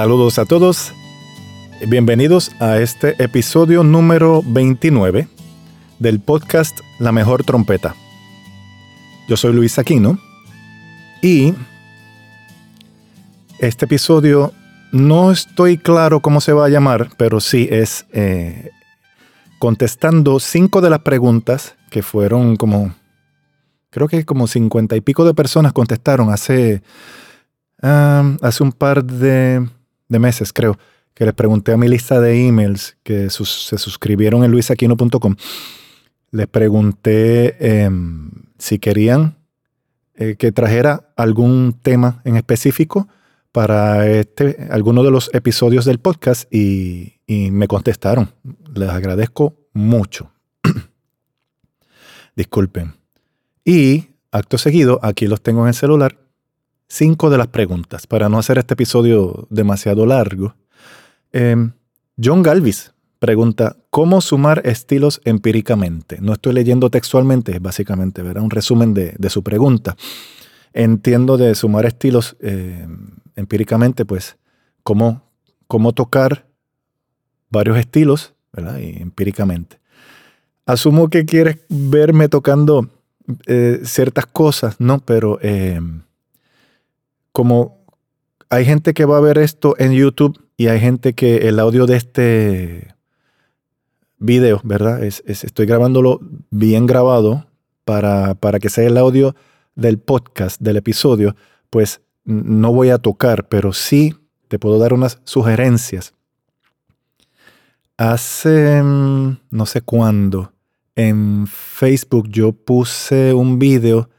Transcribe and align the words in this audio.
Saludos 0.00 0.38
a 0.38 0.46
todos. 0.46 0.94
Bienvenidos 1.86 2.52
a 2.58 2.78
este 2.78 3.22
episodio 3.22 3.84
número 3.84 4.42
29 4.46 5.28
del 5.98 6.20
podcast 6.20 6.80
La 6.98 7.12
Mejor 7.12 7.44
Trompeta. 7.44 7.94
Yo 9.28 9.36
soy 9.36 9.52
Luis 9.52 9.78
Aquino 9.78 10.18
y 11.20 11.52
este 13.58 13.84
episodio 13.84 14.54
no 14.90 15.32
estoy 15.32 15.76
claro 15.76 16.20
cómo 16.20 16.40
se 16.40 16.54
va 16.54 16.64
a 16.64 16.70
llamar, 16.70 17.10
pero 17.18 17.38
sí 17.38 17.68
es 17.70 18.06
eh, 18.14 18.70
contestando 19.58 20.40
cinco 20.40 20.80
de 20.80 20.88
las 20.88 21.00
preguntas 21.00 21.76
que 21.90 22.02
fueron 22.02 22.56
como, 22.56 22.94
creo 23.90 24.08
que 24.08 24.24
como 24.24 24.46
cincuenta 24.46 24.96
y 24.96 25.02
pico 25.02 25.26
de 25.26 25.34
personas 25.34 25.74
contestaron 25.74 26.32
hace, 26.32 26.82
ah, 27.82 28.34
hace 28.40 28.62
un 28.62 28.72
par 28.72 29.04
de 29.04 29.68
de 30.10 30.18
meses, 30.18 30.52
creo, 30.52 30.78
que 31.14 31.24
les 31.24 31.32
pregunté 31.32 31.72
a 31.72 31.78
mi 31.78 31.88
lista 31.88 32.20
de 32.20 32.46
emails 32.46 32.96
que 33.02 33.30
se 33.30 33.78
suscribieron 33.78 34.44
en 34.44 34.50
luisaquino.com. 34.50 35.36
Les 36.32 36.46
pregunté 36.46 37.56
em, 37.60 38.30
si 38.58 38.78
querían 38.78 39.36
eh, 40.14 40.36
que 40.36 40.52
trajera 40.52 41.12
algún 41.16 41.78
tema 41.82 42.20
en 42.24 42.36
específico 42.36 43.08
para 43.52 44.06
este, 44.06 44.68
alguno 44.70 45.02
de 45.02 45.10
los 45.10 45.30
episodios 45.32 45.84
del 45.84 45.98
podcast 45.98 46.52
y, 46.52 47.20
y 47.26 47.50
me 47.50 47.66
contestaron. 47.66 48.32
Les 48.74 48.90
agradezco 48.90 49.56
mucho. 49.72 50.32
Disculpen. 52.36 52.94
Y 53.64 54.10
acto 54.30 54.58
seguido, 54.58 55.00
aquí 55.02 55.26
los 55.26 55.42
tengo 55.42 55.62
en 55.62 55.68
el 55.68 55.74
celular, 55.74 56.18
cinco 56.90 57.30
de 57.30 57.38
las 57.38 57.46
preguntas 57.46 58.06
para 58.06 58.28
no 58.28 58.38
hacer 58.38 58.58
este 58.58 58.74
episodio 58.74 59.46
demasiado 59.48 60.04
largo. 60.04 60.56
Em, 61.32 61.72
John 62.22 62.42
Galvis 62.42 62.92
pregunta, 63.20 63.76
¿cómo 63.90 64.20
sumar 64.20 64.62
estilos 64.64 65.20
empíricamente? 65.24 66.18
No 66.20 66.32
estoy 66.32 66.52
leyendo 66.52 66.90
textualmente, 66.90 67.52
es 67.52 67.62
básicamente 67.62 68.22
¿verdad? 68.22 68.42
un 68.42 68.50
resumen 68.50 68.92
de, 68.92 69.30
su 69.30 69.42
pregunta. 69.42 69.96
Entiendo 70.72 71.36
de 71.36 71.54
sumar 71.54 71.86
estilos 71.86 72.36
em, 72.40 73.10
empíricamente, 73.36 74.04
pues, 74.04 74.36
cómo, 74.82 75.22
cómo 75.68 75.92
tocar 75.92 76.46
varios 77.50 77.78
estilos, 77.78 78.34
¿verdad? 78.52 78.78
Y 78.78 79.00
empíricamente. 79.00 79.78
Asumo 80.66 81.08
que 81.08 81.24
quieres 81.24 81.58
verme 81.68 82.28
tocando 82.28 82.88
eh, 83.46 83.80
ciertas 83.84 84.26
cosas, 84.26 84.76
¿no? 84.80 85.00
Pero 85.00 85.38
em, 85.42 86.02
como 87.32 87.84
hay 88.48 88.64
gente 88.64 88.94
que 88.94 89.04
va 89.04 89.18
a 89.18 89.20
ver 89.20 89.38
esto 89.38 89.74
en 89.78 89.92
YouTube 89.92 90.40
y 90.56 90.66
hay 90.66 90.80
gente 90.80 91.14
que 91.14 91.48
el 91.48 91.58
audio 91.58 91.86
de 91.86 91.96
este 91.96 92.94
video, 94.18 94.60
¿verdad? 94.64 95.02
Es, 95.04 95.22
estoy 95.26 95.66
grabándolo 95.66 96.20
bien 96.50 96.86
grabado 96.86 97.46
para, 97.84 98.34
para 98.34 98.58
que 98.58 98.68
sea 98.68 98.86
el 98.86 98.98
audio 98.98 99.34
del 99.74 99.98
podcast, 99.98 100.60
del 100.60 100.76
episodio, 100.76 101.36
pues 101.70 102.00
no 102.24 102.72
voy 102.72 102.90
a 102.90 102.98
tocar, 102.98 103.48
pero 103.48 103.72
sí 103.72 104.14
te 104.48 104.58
puedo 104.58 104.78
dar 104.78 104.92
unas 104.92 105.20
sugerencias. 105.24 106.12
Hace 107.96 108.82
mm, 108.82 109.38
no 109.50 109.66
sé 109.66 109.82
cuándo 109.82 110.52
en 110.96 111.46
Facebook 111.46 112.28
yo 112.28 112.52
puse 112.52 113.32
un 113.32 113.58
video 113.58 114.10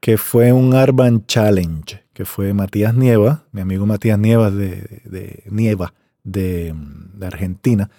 que 0.00 0.18
fue 0.18 0.52
un 0.52 0.74
Arban 0.74 1.24
Challenge 1.26 2.05
que 2.16 2.24
fue 2.24 2.54
Matías 2.54 2.94
Nieva, 2.94 3.44
mi 3.52 3.60
amigo 3.60 3.84
Matías 3.84 4.18
Nieva 4.18 4.50
de, 4.50 5.42
Nieva, 5.50 5.92
de, 6.24 6.74
Argentina, 7.20 7.90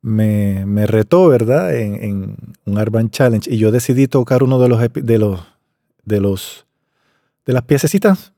me, 0.00 0.86
retó, 0.86 1.28
¿verdad?, 1.28 1.76
en, 1.76 2.36
un 2.64 2.78
Urban 2.78 3.10
Challenge 3.10 3.52
y 3.52 3.58
yo 3.58 3.70
decidí 3.70 4.06
tocar 4.06 4.42
uno 4.42 4.58
de 4.58 4.68
los, 4.70 4.80
de 4.94 5.18
los, 5.18 5.40
de 6.06 6.20
los, 6.22 6.64
de 7.44 7.52
las 7.52 7.62
piececitas 7.64 8.32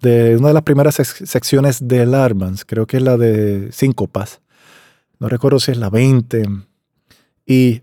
de 0.00 0.36
una 0.36 0.48
de 0.48 0.54
las 0.54 0.64
primeras 0.64 0.96
secciones 0.96 1.86
del 1.86 2.12
Arbans, 2.12 2.64
creo 2.64 2.88
que 2.88 2.96
es 2.96 3.02
la 3.04 3.16
de 3.16 3.70
Síncopas, 3.70 4.40
no 5.20 5.28
recuerdo 5.28 5.60
si 5.60 5.70
es 5.70 5.78
la 5.78 5.88
20, 5.88 6.48
y 7.46 7.82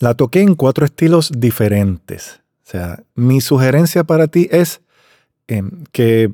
la 0.00 0.14
toqué 0.14 0.40
en 0.40 0.56
cuatro 0.56 0.84
estilos 0.84 1.30
diferentes. 1.38 2.40
O 2.66 2.70
sea, 2.70 3.04
mi 3.14 3.40
sugerencia 3.40 4.02
para 4.02 4.26
ti 4.26 4.48
es 4.50 4.80
Em, 5.48 5.84
que 5.92 6.32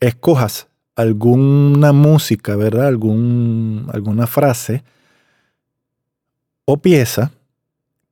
escojas 0.00 0.68
alguna 0.94 1.92
música, 1.92 2.56
¿verdad? 2.56 2.88
Algún, 2.88 3.88
alguna 3.92 4.26
frase 4.26 4.84
o 6.66 6.76
pieza 6.76 7.32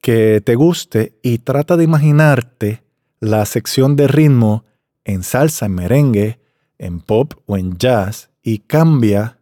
que 0.01 0.41
te 0.41 0.55
guste 0.55 1.19
y 1.23 1.39
trata 1.39 1.77
de 1.77 1.85
imaginarte 1.85 2.83
la 3.21 3.45
sección 3.45 3.95
de 3.97 4.09
ritmo 4.09 4.65
en 5.05 5.23
salsa, 5.23 5.67
en 5.67 5.75
merengue, 5.75 6.41
en 6.79 7.01
pop 7.01 7.35
o 7.47 7.59
en 7.59 7.77
jazz 7.77 8.31
y 8.43 8.59
cambia 8.61 9.39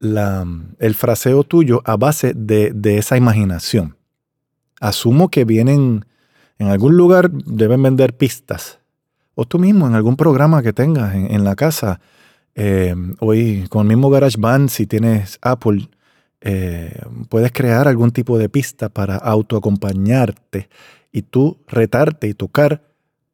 el 0.00 0.94
fraseo 0.94 1.42
tuyo 1.44 1.82
a 1.84 1.96
base 1.96 2.32
de, 2.34 2.72
de, 2.72 2.98
esa 2.98 3.16
imaginación. 3.16 3.96
Asumo 4.80 5.28
que 5.28 5.44
vienen 5.44 6.06
en 6.58 6.68
algún 6.68 6.96
lugar, 6.96 7.30
deben 7.30 7.82
vender 7.82 8.16
pistas 8.16 8.77
o 9.40 9.44
tú 9.44 9.60
mismo 9.60 9.86
en 9.86 9.94
algún 9.94 10.16
programa 10.16 10.64
que 10.64 10.72
tengas 10.72 11.14
en, 11.14 11.44
la 11.44 11.54
casa, 11.54 12.00
eh, 12.56 12.92
hoy 13.20 13.68
con 13.68 13.82
el 13.82 13.86
mismo 13.86 14.10
GarageBand, 14.10 14.68
si 14.68 14.88
tienes 14.88 15.38
Apple, 15.42 15.88
eh, 16.40 17.00
puedes 17.28 17.52
crear 17.52 17.86
algún 17.86 18.10
tipo 18.10 18.36
de 18.36 18.48
pista 18.48 18.88
para 18.88 19.14
autoacompañarte 19.14 20.68
y 21.12 21.22
tú 21.22 21.56
retarte 21.68 22.26
y 22.26 22.34
tocar 22.34 22.82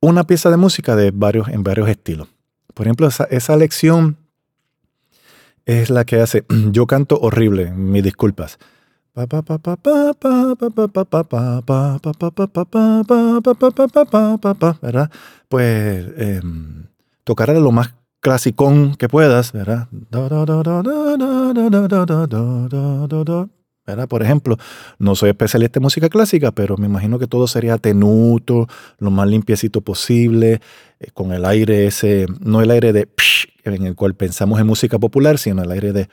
una 0.01 0.27
pieza 0.27 0.51
de 0.51 0.59
música 0.59 0.95
de 0.95 1.11
varios, 1.11 1.49
en 1.49 1.63
varios 1.63 1.89
estilos. 1.89 2.29
Por 2.75 2.87
ejemplo, 2.87 3.07
esa, 3.07 3.25
esa 3.25 3.57
lección 3.57 4.19
es 5.65 5.89
la 5.89 6.05
que 6.05 6.21
hace, 6.21 6.45
yo 6.71 6.87
canto 6.87 7.19
horrible, 7.19 7.71
mis 7.71 8.05
disculpas. 8.05 8.59
¿Verdad? 14.83 15.11
Pues 15.49 16.07
eh, 16.17 16.41
tocar 17.23 17.51
lo 17.51 17.71
más 17.71 17.95
clasicón 18.21 18.97
que 18.97 19.09
puedas, 19.09 19.53
¿verdad? 19.53 19.87
¿verdad? 23.87 24.09
Por 24.09 24.23
ejemplo, 24.23 24.57
no 24.99 25.15
soy 25.15 25.31
especialista 25.31 25.79
en 25.79 25.85
música 25.85 26.09
clásica, 26.09 26.51
pero 26.51 26.77
me 26.77 26.87
imagino 26.87 27.19
que 27.19 27.27
todo 27.27 27.47
sería 27.47 27.79
tenuto, 27.79 28.67
lo 28.99 29.11
más 29.11 29.29
limpiecito 29.29 29.83
posible, 29.83 30.61
con 31.13 31.33
el 31.33 31.45
aire 31.45 31.87
ese, 31.87 32.27
no 32.41 32.63
el 32.63 32.71
aire 32.71 32.93
de 32.93 33.09
en 33.65 33.87
el 33.87 33.95
cual 33.95 34.15
pensamos 34.15 34.59
en 34.61 34.67
música 34.67 34.99
popular, 34.99 35.39
sino 35.39 35.63
el 35.63 35.71
aire 35.71 35.93
de 35.93 36.09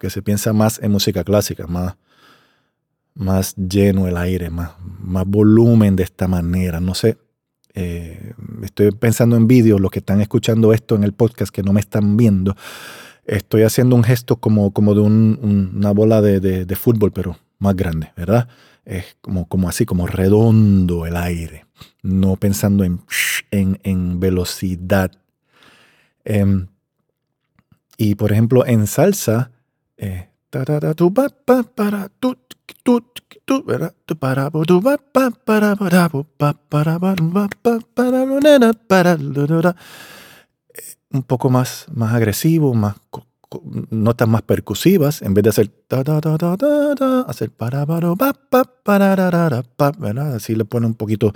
que 0.00 0.10
se 0.10 0.22
piensa 0.22 0.52
más 0.52 0.78
en 0.82 0.90
música 0.92 1.24
clásica, 1.24 1.66
más, 1.66 1.96
más 3.14 3.54
lleno 3.56 4.08
el 4.08 4.16
aire, 4.16 4.50
más, 4.50 4.72
más 4.80 5.26
volumen 5.26 5.96
de 5.96 6.02
esta 6.02 6.28
manera. 6.28 6.80
No 6.80 6.94
sé, 6.94 7.16
eh, 7.74 8.34
estoy 8.62 8.92
pensando 8.92 9.36
en 9.36 9.48
vídeos, 9.48 9.80
los 9.80 9.90
que 9.90 9.98
están 9.98 10.20
escuchando 10.20 10.72
esto 10.72 10.94
en 10.94 11.04
el 11.04 11.12
podcast 11.12 11.52
que 11.52 11.62
no 11.62 11.72
me 11.72 11.80
están 11.80 12.16
viendo, 12.16 12.56
estoy 13.24 13.62
haciendo 13.62 13.96
un 13.96 14.04
gesto 14.04 14.36
como, 14.36 14.72
como 14.72 14.94
de 14.94 15.00
una 15.00 15.90
bola 15.90 16.20
de, 16.20 16.76
fútbol, 16.76 17.12
pero 17.12 17.36
más 17.58 17.74
grande, 17.74 18.12
¿verdad? 18.16 18.48
Es 18.84 19.16
como, 19.20 19.48
como 19.48 19.68
así, 19.68 19.86
como 19.86 20.06
redondo 20.06 21.06
el 21.06 21.16
aire, 21.16 21.66
no 22.02 22.36
pensando 22.36 22.84
en, 22.84 23.00
en, 23.50 24.20
velocidad. 24.20 25.10
Em, 26.24 26.66
y 27.96 28.14
por 28.14 28.32
ejemplo, 28.32 28.66
en 28.66 28.86
salsa, 28.86 29.50
eh, 29.96 30.28
un 41.10 41.22
poco 41.22 41.50
más, 41.50 41.86
más 41.92 42.12
agresivo, 42.14 42.74
más 42.74 42.96
notas 43.90 44.28
más 44.28 44.42
percusivas, 44.42 45.22
en 45.22 45.34
vez 45.34 45.44
de 45.44 45.50
hacer 45.50 45.70
hacer 47.26 47.50
para. 47.50 47.84
Así 50.34 50.54
le 50.54 50.64
pone 50.64 50.86
un 50.86 50.94
poquito 50.94 51.32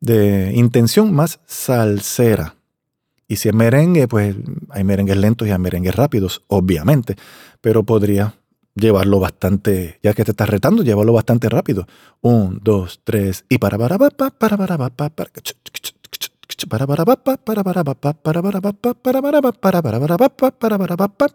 de 0.00 0.52
intención 0.54 1.14
más 1.14 1.40
salsera. 1.46 2.56
Y 3.28 3.36
si 3.36 3.48
es 3.48 3.54
merengue, 3.54 4.06
pues 4.08 4.36
hay 4.70 4.84
merengues 4.84 5.16
lentos 5.16 5.48
y 5.48 5.50
hay 5.50 5.58
merengues 5.58 5.94
rápidos, 5.94 6.42
obviamente, 6.46 7.16
pero 7.60 7.82
podría 7.82 8.34
llevarlo 8.74 9.18
bastante, 9.18 9.98
ya 10.02 10.12
que 10.12 10.24
te 10.24 10.30
estás 10.30 10.48
retando, 10.48 10.82
llevarlo 10.82 11.12
bastante 11.12 11.48
rápido. 11.48 11.86
Un, 12.20 12.60
dos, 12.62 13.00
tres, 13.02 13.44
y 13.48 13.58
para 13.58 13.78
para 13.78 13.98
para 13.98 14.10
para 14.10 14.30
para 14.30 14.56
para 14.56 14.76
para 14.76 15.10
para 15.10 15.12
para 15.12 15.32
para 15.32 15.42
para 18.42 19.42
para 19.42 19.82
para 19.82 20.28
para 20.28 20.50
para 20.50 20.78
para 20.78 21.08
para 21.08 21.34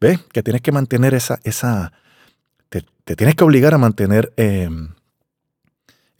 ¿Ves? 0.00 0.18
Que 0.32 0.42
tienes 0.42 0.62
que 0.62 0.72
mantener 0.72 1.12
esa, 1.12 1.38
esa, 1.44 1.92
te, 2.70 2.82
tienes 3.16 3.34
que 3.34 3.44
obligar 3.44 3.74
a 3.74 3.78
mantener 3.78 4.32
eh, 4.36 4.70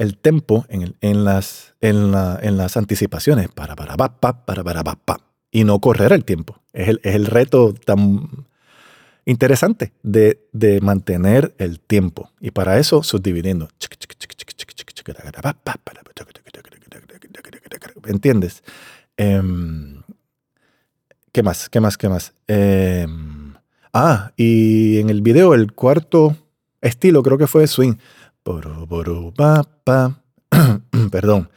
el 0.00 0.16
tempo 0.16 0.64
en, 0.70 1.24
las, 1.24 2.76
anticipaciones. 2.76 3.48
Para, 3.50 3.76
para, 3.76 3.96
para, 3.98 4.44
para, 4.46 4.64
para, 4.64 4.82
para, 4.82 5.20
y 5.50 5.64
no 5.64 5.78
correr 5.78 6.12
el 6.12 6.24
tiempo. 6.24 6.56
Es 6.72 6.96
el, 7.02 7.26
reto 7.26 7.74
tan 7.74 8.46
interesante 9.26 9.92
de, 10.02 10.40
mantener 10.80 11.54
el 11.58 11.80
tiempo. 11.80 12.30
Y 12.40 12.50
para 12.50 12.78
eso, 12.78 13.02
subdividiendo. 13.02 13.68
¿Entiendes? 18.06 18.64
Eh, 19.18 19.42
¿Qué 21.30 21.42
más? 21.42 21.68
¿Qué 21.68 21.80
más? 21.80 21.98
¿Qué 21.98 22.08
más? 22.08 22.32
Eh, 22.48 23.06
ah, 23.92 24.32
y 24.34 24.98
en 24.98 25.10
el 25.10 25.20
video, 25.20 25.52
el 25.52 25.72
cuarto 25.72 26.36
estilo 26.80 27.22
creo 27.22 27.36
que 27.36 27.46
fue 27.46 27.66
swing. 27.66 27.96
Perdón. 31.10 31.48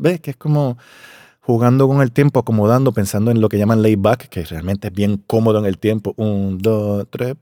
¿Ves? 0.00 0.20
Que 0.20 0.30
es 0.30 0.36
como 0.36 0.76
jugando 1.40 1.88
con 1.88 2.00
el 2.00 2.12
tiempo, 2.12 2.40
acomodando, 2.40 2.92
pensando 2.92 3.30
en 3.30 3.40
lo 3.40 3.48
que 3.48 3.58
llaman 3.58 3.82
layback, 3.82 4.28
que 4.28 4.44
realmente 4.44 4.88
es 4.88 4.94
bien 4.94 5.22
cómodo 5.26 5.58
en 5.58 5.66
el 5.66 5.78
tiempo. 5.78 6.14
Un, 6.16 6.58
dos, 6.58 7.06
tres. 7.10 7.34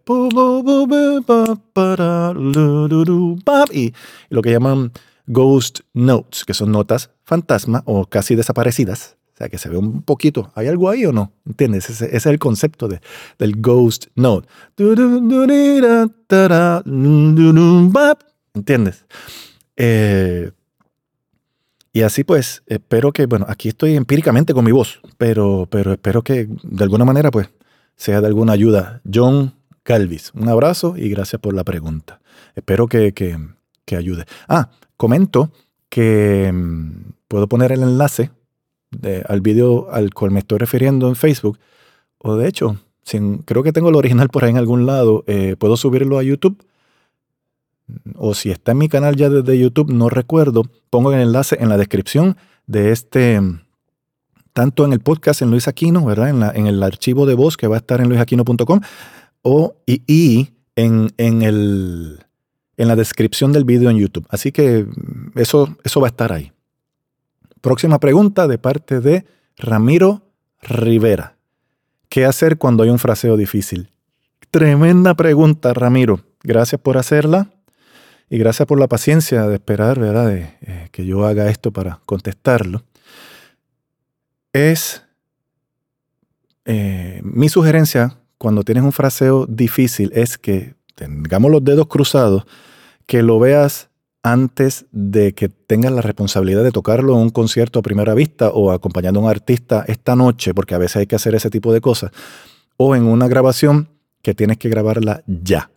Y, 3.73 3.93
lo 4.31 4.43
que 4.43 4.51
llaman 4.51 4.93
ghost 5.27 5.81
notes, 5.93 6.45
que 6.45 6.55
son 6.55 6.73
notas 6.73 7.11
fantasma 7.23 7.83
o 7.85 8.07
casi 8.07 8.35
desaparecidas. 8.35 9.18
O 9.39 9.41
sea, 9.41 9.49
que 9.49 9.57
se 9.57 9.69
ve 9.69 9.77
un 9.77 10.03
poquito. 10.03 10.51
¿Hay 10.57 10.67
algo 10.67 10.91
ahí 10.91 11.07
o 11.07 11.13
no? 11.13 11.31
¿Entiendes? 11.47 11.89
Ese, 11.91 12.17
es 12.17 12.27
el 12.27 12.41
concepto 12.41 12.89
de, 12.89 13.01
del 13.39 13.61
ghost 13.61 14.07
note. 14.17 14.49
¿Entiendes? 18.53 19.05
Eh, 19.77 20.51
y 21.93 22.03
así 22.03 22.25
pues, 22.25 22.65
espero 22.67 23.13
que, 23.13 23.27
bueno, 23.27 23.47
aquí 23.49 23.69
estoy 23.69 23.95
empíricamente 23.95 24.55
con 24.55 24.65
mi 24.65 24.73
voz, 24.73 24.99
pero, 25.19 25.69
pero 25.71 25.93
espero 25.93 26.23
que 26.23 26.49
de 26.65 26.83
alguna 26.83 27.05
manera 27.05 27.31
pues 27.31 27.49
sea 27.95 28.21
de 28.21 28.27
alguna 28.27 28.55
ayuda. 28.55 29.03
John 29.09 29.55
Calvis, 29.85 30.33
un 30.35 30.49
abrazo 30.49 30.97
y 30.97 31.11
gracias 31.11 31.41
por 31.41 31.55
la 31.55 31.63
pregunta. 31.63 32.21
Espero 32.57 32.89
que, 32.89 33.13
que, 33.13 33.39
que 33.85 33.95
ayude. 33.95 34.25
Ah, 34.49 34.71
comento 34.97 35.53
que 35.89 36.51
mm, 36.53 37.13
puedo 37.29 37.47
poner 37.47 37.71
el 37.71 37.85
enlace 37.85 38.33
al 39.27 39.41
video 39.41 39.91
al 39.91 40.13
cual 40.15 40.31
me 40.31 40.41
estoy 40.41 40.59
refiriendo 40.59 41.09
en 41.09 41.17
Facebook, 41.17 41.59
o 42.19 42.37
de 42.37 42.49
hecho, 42.49 42.77
creo 43.45 43.63
que 43.63 43.73
tengo 43.73 43.89
el 43.89 43.95
original 43.95 44.29
por 44.29 44.45
ahí 44.45 44.51
en 44.51 44.59
algún 44.59 44.87
lado, 44.87 45.25
eh, 45.27 45.57
puedo 45.59 45.77
subirlo 45.77 46.19
a 46.19 46.23
YouTube. 46.23 46.63
O 48.17 48.35
si 48.35 48.51
está 48.51 48.73
en 48.73 48.79
mi 48.79 48.89
canal 48.89 49.17
ya 49.17 49.31
desde 49.31 49.59
YouTube, 49.59 49.91
no 49.91 50.11
recuerdo, 50.11 50.63
pongo 50.91 51.13
el 51.13 51.21
enlace 51.21 51.57
en 51.59 51.71
la 51.71 51.79
descripción 51.79 52.37
de 52.67 52.93
este, 52.93 53.41
tanto 54.53 54.85
en 54.85 54.93
el 54.93 55.01
podcast 55.01 55.41
en 55.41 55.51
Luis 55.51 55.69
Aquino, 55.69 56.05
¿verdad? 56.05 56.29
En, 56.55 56.67
el 56.67 56.83
archivo 56.83 57.25
de 57.25 57.35
voz 57.35 57.57
que 57.57 57.67
va 57.67 57.77
a 57.77 57.79
estar 57.79 58.03
en 58.03 58.09
luisaquino.com, 58.09 58.81
o 59.41 59.77
y, 59.87 60.51
en, 60.77 61.11
en, 61.17 61.43
el, 61.43 62.19
en 62.77 62.89
la 62.89 62.97
descripción 62.97 63.53
del 63.53 63.65
video 63.65 63.89
en 63.89 63.97
YouTube. 63.97 64.27
Así 64.29 64.53
que 64.53 64.87
eso, 65.35 65.75
eso 65.83 66.01
va 66.01 66.09
a 66.09 66.11
estar 66.11 66.31
ahí. 66.31 66.53
Próxima 67.61 67.99
pregunta 67.99 68.47
de 68.47 68.59
parte 68.59 69.01
de 69.01 69.25
Ramiro 69.57 70.23
Rivera. 70.63 71.37
¿Qué 72.09 72.25
hacer 72.25 72.59
cuando 72.59 72.83
hay 72.83 72.91
un 72.91 72.99
fraseo 72.99 73.37
difícil? 73.37 73.91
Tremenda 74.51 75.15
pregunta, 75.15 75.75
Ramiro. 75.75 76.21
Gracias 76.43 76.81
por 76.81 76.97
hacerla 76.97 77.51
y 78.31 78.39
gracias 78.39 78.67
por 78.67 78.79
la 78.79 78.89
paciencia 78.89 79.47
de 79.47 79.55
esperar, 79.55 79.99
¿verdad?, 79.99 80.29
de, 80.29 80.55
eh, 80.63 80.89
que 80.93 81.05
yo 81.05 81.27
haga 81.27 81.51
esto 81.51 81.73
para 81.73 82.01
contestarlo. 82.07 82.83
Es 84.53 85.03
eh, 86.65 87.21
mi 87.23 87.49
sugerencia 87.49 88.19
cuando 88.39 88.63
tienes 88.63 88.85
un 88.85 88.93
fraseo 88.93 89.47
difícil 89.47 90.11
es 90.15 90.39
que 90.39 90.75
tengamos 90.95 91.51
los 91.51 91.65
dedos 91.65 91.89
cruzados, 91.89 92.45
que 93.07 93.23
lo 93.23 93.39
veas 93.39 93.88
antes 94.33 94.87
de 94.93 95.35
que 95.35 95.49
tengas 95.49 95.93
la 95.93 96.03
responsabilidad 96.03 96.63
de 96.63 96.73
tocarlo 96.73 97.15
en 97.15 97.21
un 97.21 97.31
concierto 97.31 97.79
a 97.79 97.83
primera 97.83 98.15
vista 98.15 98.51
o 98.51 98.73
acompañando 98.73 99.21
a 99.21 99.25
un 99.25 99.31
artista 99.31 99.85
esta 99.87 100.17
noche, 100.17 100.55
porque 100.55 100.75
a 100.75 100.79
veces 100.79 100.97
hay 100.97 101.07
que 101.07 101.17
hacer 101.17 101.35
ese 101.35 101.51
tipo 101.51 101.73
de 101.73 101.81
cosas, 101.81 102.11
o 102.77 102.95
en 102.95 103.05
una 103.05 103.29
grabación 103.29 103.89
que 104.23 104.35
tienes 104.35 104.59
que 104.59 104.69
grabarla 104.69 105.23
ya. 105.27 105.71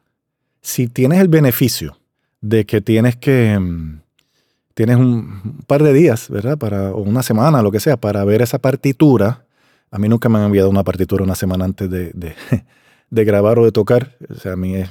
Si 0.62 0.88
tienes 0.88 1.20
el 1.20 1.28
beneficio 1.28 1.98
de 2.42 2.66
que 2.66 2.82
tienes 2.82 3.16
que 3.16 3.58
mm, 3.60 4.02
tienes 4.74 4.98
un 4.98 5.64
par 5.68 5.84
de 5.84 5.94
días, 5.94 6.30
¿verdad? 6.30 6.58
Para, 6.58 6.92
o 6.92 7.02
una 7.02 7.24
semana, 7.24 7.62
lo 7.62 7.72
que 7.72 7.80
sea, 7.80 7.98
para 7.98 8.24
ver 8.24 8.42
esa 8.42 8.60
partitura. 8.60 9.46
A 9.92 10.00
mí 10.00 10.08
nunca 10.08 10.30
me 10.30 10.40
han 10.40 10.46
enviado 10.46 10.70
una 10.70 10.84
partitura 10.84 11.24
una 11.24 11.36
semana 11.36 11.66
antes 11.66 11.90
de, 11.90 12.12
de, 12.14 12.36
grabar 13.26 13.60
o 13.60 13.66
de 13.66 13.72
tocar. 13.72 14.16
O 14.30 14.36
sea, 14.36 14.54
a 14.54 14.56
mí 14.56 14.76
es, 14.76 14.90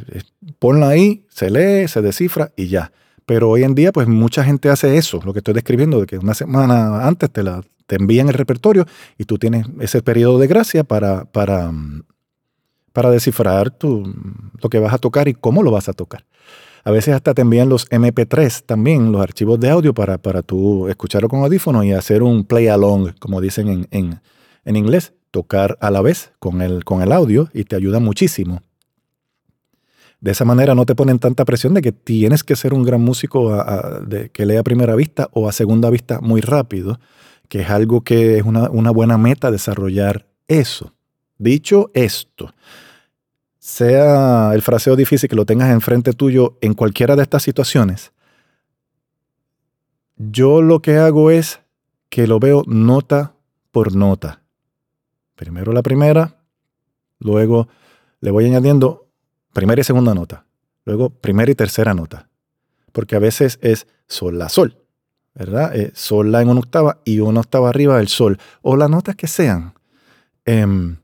ponla 0.58 0.90
ahí, 0.90 1.24
se 1.28 1.50
lee, 1.50 1.88
se 1.88 2.02
descifra 2.02 2.52
y 2.56 2.68
ya. 2.68 2.92
Pero 3.30 3.48
hoy 3.48 3.62
en 3.62 3.76
día, 3.76 3.92
pues 3.92 4.08
mucha 4.08 4.42
gente 4.42 4.70
hace 4.70 4.96
eso, 4.96 5.20
lo 5.24 5.32
que 5.32 5.38
estoy 5.38 5.54
describiendo, 5.54 6.00
de 6.00 6.06
que 6.06 6.18
una 6.18 6.34
semana 6.34 7.06
antes 7.06 7.30
te, 7.30 7.44
la, 7.44 7.62
te 7.86 7.94
envían 7.94 8.26
el 8.26 8.34
repertorio 8.34 8.86
y 9.18 9.24
tú 9.24 9.38
tienes 9.38 9.68
ese 9.78 10.02
periodo 10.02 10.40
de 10.40 10.48
gracia 10.48 10.82
para, 10.82 11.26
para, 11.26 11.70
para 12.92 13.08
descifrar 13.08 13.70
tu, 13.70 14.12
lo 14.60 14.68
que 14.68 14.80
vas 14.80 14.92
a 14.92 14.98
tocar 14.98 15.28
y 15.28 15.34
cómo 15.34 15.62
lo 15.62 15.70
vas 15.70 15.88
a 15.88 15.92
tocar. 15.92 16.26
A 16.82 16.90
veces 16.90 17.14
hasta 17.14 17.32
te 17.32 17.42
envían 17.42 17.68
los 17.68 17.88
MP3 17.90 18.64
también, 18.66 19.12
los 19.12 19.22
archivos 19.22 19.60
de 19.60 19.70
audio 19.70 19.94
para, 19.94 20.18
para 20.18 20.42
tú 20.42 20.88
escucharlo 20.88 21.28
con 21.28 21.44
audífono 21.44 21.84
y 21.84 21.92
hacer 21.92 22.24
un 22.24 22.42
play 22.42 22.66
along, 22.66 23.12
como 23.20 23.40
dicen 23.40 23.68
en, 23.68 23.86
en, 23.92 24.20
en 24.64 24.74
inglés, 24.74 25.12
tocar 25.30 25.78
a 25.80 25.92
la 25.92 26.00
vez 26.00 26.32
con 26.40 26.62
el, 26.62 26.82
con 26.82 27.00
el 27.00 27.12
audio 27.12 27.48
y 27.54 27.62
te 27.62 27.76
ayuda 27.76 28.00
muchísimo. 28.00 28.64
De 30.20 30.32
esa 30.32 30.44
manera 30.44 30.74
no 30.74 30.84
te 30.84 30.94
ponen 30.94 31.18
tanta 31.18 31.44
presión 31.44 31.72
de 31.72 31.80
que 31.80 31.92
tienes 31.92 32.44
que 32.44 32.54
ser 32.54 32.74
un 32.74 32.84
gran 32.84 33.00
músico 33.00 33.64
de, 34.06 34.28
que 34.30 34.44
lea 34.44 34.60
a 34.60 34.64
primera 34.64 34.94
vista 34.94 35.30
o 35.32 35.48
a 35.48 35.52
segunda 35.52 35.88
vista 35.88 36.20
muy 36.20 36.42
rápido, 36.42 37.00
que 37.48 37.62
es 37.62 37.70
algo 37.70 38.02
que 38.02 38.38
es 38.38 38.44
una, 38.44 38.68
una 38.70 38.90
buena 38.90 39.16
meta 39.16 39.50
desarrollar 39.50 40.26
eso. 40.46 40.92
Dicho 41.38 41.90
esto, 41.94 42.54
sea 43.58 44.52
el 44.52 44.60
fraseo 44.60 44.94
difícil 44.94 45.28
que 45.28 45.36
lo 45.36 45.46
tengas 45.46 45.70
enfrente 45.70 46.12
tuyo 46.12 46.58
en 46.60 46.74
cualquiera 46.74 47.16
de 47.16 47.22
estas 47.22 47.42
situaciones, 47.42 48.12
yo 50.16 50.60
lo 50.60 50.82
que 50.82 50.98
hago 50.98 51.30
es 51.30 51.60
que 52.10 52.26
lo 52.26 52.38
veo 52.38 52.62
nota 52.66 53.32
por 53.70 53.96
nota. 53.96 54.42
Primero 55.34 55.72
la 55.72 55.82
primera, 55.82 56.36
luego 57.18 57.68
le 58.20 58.30
voy 58.30 58.44
añadiendo 58.44 59.09
primera 59.52 59.80
y 59.80 59.84
segunda 59.84 60.14
nota, 60.14 60.46
luego 60.84 61.10
primera 61.10 61.50
y 61.50 61.54
tercera 61.54 61.94
nota, 61.94 62.28
porque 62.92 63.16
a 63.16 63.18
veces 63.18 63.58
es 63.62 63.86
sol, 64.06 64.38
la, 64.38 64.48
sol, 64.48 64.78
¿verdad? 65.34 65.74
Eh, 65.76 65.92
sol, 65.94 66.32
la 66.32 66.42
en 66.42 66.48
una 66.48 66.60
octava 66.60 66.98
y 67.04 67.20
una 67.20 67.40
octava 67.40 67.68
arriba 67.68 67.98
del 67.98 68.08
sol, 68.08 68.38
o 68.62 68.76
las 68.76 68.90
notas 68.90 69.16
que 69.16 69.26
sean. 69.26 69.74
Em, 70.44 70.96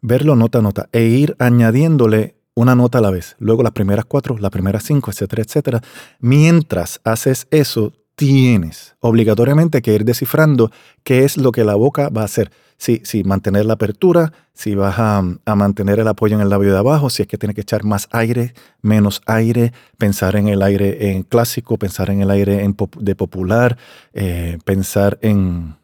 verlo 0.00 0.36
nota 0.36 0.58
a 0.58 0.62
nota 0.62 0.88
e 0.92 1.04
ir 1.04 1.34
añadiéndole 1.38 2.36
una 2.54 2.74
nota 2.74 2.98
a 2.98 3.00
la 3.00 3.10
vez. 3.10 3.36
Luego 3.38 3.62
las 3.62 3.72
primeras 3.72 4.04
cuatro, 4.04 4.38
las 4.38 4.50
primeras 4.50 4.84
cinco, 4.84 5.10
etcétera, 5.10 5.42
etcétera. 5.42 5.80
Mientras 6.20 7.00
haces 7.04 7.46
eso, 7.50 7.92
tienes 8.14 8.94
obligatoriamente 9.00 9.82
que 9.82 9.94
ir 9.94 10.04
descifrando 10.04 10.70
qué 11.02 11.24
es 11.24 11.36
lo 11.36 11.52
que 11.52 11.64
la 11.64 11.74
boca 11.74 12.08
va 12.10 12.22
a 12.22 12.26
hacer. 12.26 12.52
Si, 12.84 13.00
si 13.02 13.24
mantener 13.24 13.64
la 13.64 13.72
apertura, 13.72 14.30
si 14.52 14.74
vas 14.74 14.96
a, 14.98 15.22
mantener 15.56 16.00
el 16.00 16.06
apoyo 16.06 16.36
en 16.36 16.42
el 16.42 16.50
labio 16.50 16.70
de 16.70 16.80
abajo, 16.80 17.08
si 17.08 17.22
es 17.22 17.28
que 17.28 17.38
tienes 17.38 17.54
que 17.54 17.62
echar 17.62 17.82
más 17.82 18.08
aire, 18.10 18.52
menos 18.82 19.22
aire, 19.24 19.72
pensar 19.96 20.36
en 20.36 20.48
el 20.48 20.60
aire 20.60 21.12
en 21.12 21.22
clásico, 21.22 21.78
pensar 21.78 22.10
en 22.10 22.20
el 22.20 22.30
aire 22.30 22.70
de 22.98 23.14
popular, 23.16 23.78
eh, 24.12 24.58
pensar 24.66 25.18
en, 25.22 25.76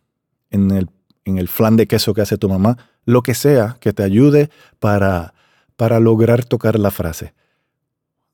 en, 0.51 0.73
el, 0.73 0.91
en 1.25 1.39
el 1.39 1.49
flan 1.49 1.79
de 1.79 1.87
queso 1.87 2.13
que 2.13 2.21
hace 2.21 2.37
tu 2.37 2.51
mamá, 2.51 2.77
lo 3.07 3.23
que 3.23 3.33
sea 3.33 3.79
que 3.81 3.95
te 3.95 4.03
ayude 4.03 4.51
para, 4.79 5.33
para 5.77 6.01
lograr 6.01 6.45
tocar 6.45 6.79
la 6.79 6.91
frase. 6.91 7.33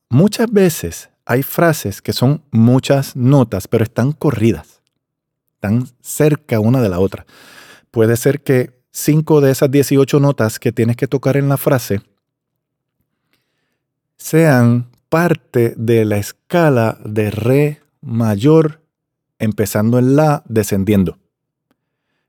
Muchas 0.09 0.51
veces 0.51 1.09
hay 1.25 1.41
frases 1.41 2.01
que 2.01 2.11
son 2.11 2.43
muchas 2.51 3.15
notas, 3.15 3.69
pero 3.69 3.85
están 3.85 4.11
corridas, 4.11 4.81
están 5.53 5.87
cerca 6.01 6.59
una 6.59 6.81
de 6.81 6.89
la 6.89 6.99
otra. 6.99 7.25
Puede 7.97 8.15
ser 8.15 8.41
que 8.41 8.79
cinco 8.91 9.41
de 9.41 9.49
esas 9.49 9.71
18 9.71 10.19
notas 10.19 10.59
que 10.59 10.71
tienes 10.71 10.97
que 10.97 11.07
tocar 11.07 11.35
en 11.35 11.49
la 11.49 11.57
frase 11.57 12.03
sean 14.17 14.91
parte 15.09 15.73
de 15.75 16.05
la 16.05 16.17
escala 16.17 16.99
de 17.03 17.31
re 17.31 17.81
mayor, 18.01 18.83
empezando 19.39 19.97
en 19.97 20.15
la, 20.15 20.43
descendiendo. 20.45 21.17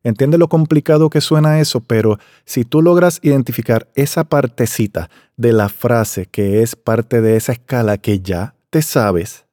Entiende 0.03 0.39
lo 0.39 0.49
complicado 0.49 1.11
que 1.11 1.21
suena 1.21 1.61
eso, 1.61 1.81
pero 1.81 2.19
si 2.47 2.65
tú 2.65 2.81
logras 2.81 3.21
identificar 3.21 3.89
esa 3.95 4.25
partecita 4.25 5.11
de 5.37 5.53
la 5.53 5.69
frase 5.69 6.25
que 6.25 6.63
es 6.63 6.77
parte 6.77 7.21
de 7.21 7.37
esa 7.37 7.53
escala 7.53 7.99
que 7.99 8.21
ya 8.21 8.55
te 8.71 8.81
sabes, 8.81 9.45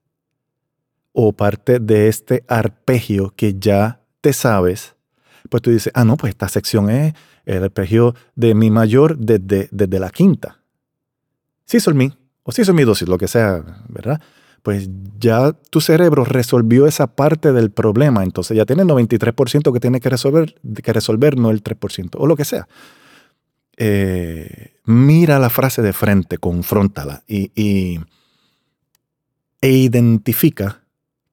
o 1.12 1.34
parte 1.34 1.80
de 1.80 2.08
este 2.08 2.46
arpegio 2.48 3.34
que 3.36 3.56
ya 3.60 4.00
te 4.22 4.32
sabes, 4.32 4.95
pues 5.50 5.62
tú 5.62 5.72
dices, 5.72 5.92
ah, 5.96 6.06
no, 6.06 6.18
pues 6.18 6.32
esta 6.32 6.48
sección 6.50 6.90
es 6.90 7.14
el 7.46 7.64
arpegio 7.64 8.16
de 8.36 8.56
mi 8.56 8.72
mayor 8.72 9.18
desde, 9.18 9.70
desde 9.72 10.00
la 10.00 10.10
quinta. 10.10 10.60
Si 11.66 11.80
sol 11.80 11.96
mi, 11.96 12.14
o 12.44 12.52
si 12.52 12.64
sol 12.64 12.76
mi 12.76 12.84
dosis, 12.84 13.08
lo 13.08 13.18
que 13.18 13.28
sea, 13.28 13.64
¿verdad? 13.88 14.22
Pues 14.64 14.90
ya 15.20 15.52
tu 15.52 15.82
cerebro 15.82 16.26
resolvió 16.26 16.88
esa 16.88 17.08
parte 17.08 17.54
del 17.54 17.72
problema, 17.72 18.24
entonces 18.24 18.58
ya 18.58 18.66
tiene 18.66 18.82
el 18.82 18.88
93% 18.88 19.72
que 19.72 19.80
tiene 19.80 20.00
que 20.00 20.10
resolver, 20.10 20.56
que 20.84 20.94
resolver, 20.94 21.38
no 21.38 21.52
el 21.52 21.64
3%, 21.64 22.10
o 22.18 22.26
lo 22.26 22.36
que 22.36 22.46
sea. 22.46 22.68
Eh, 23.78 24.76
mira 24.86 25.38
la 25.38 25.50
frase 25.50 25.82
de 25.82 25.94
frente, 25.94 26.38
confróntala 26.38 27.24
y 27.28 28.00
e 29.62 29.70
identifica 29.70 30.82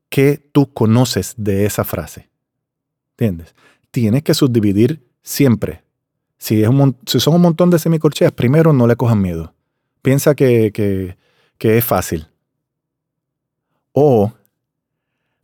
qué 0.09 0.39
tú 0.53 0.73
conoces 0.73 1.35
de 1.37 1.67
esa 1.67 1.85
frase. 1.85 2.29
¿Entiendes? 3.13 3.55
Tienes 3.93 4.25
que 4.25 4.35
subdividir 4.35 5.01
siempre. 5.23 5.85
Si, 6.39 6.61
es 6.61 6.71
si 7.07 7.21
son 7.21 7.37
un 7.37 7.43
montón 7.43 7.71
de 7.71 7.79
semicorcheas, 7.79 8.33
primero 8.33 8.73
no 8.73 8.89
le 8.89 8.97
cojan 8.97 9.23
miedo. 9.23 9.55
Piensa 10.03 10.35
que, 10.35 10.73
que, 10.73 11.17
que 11.59 11.79
es 11.79 11.85
fácil. 11.85 12.27
O, 13.93 14.33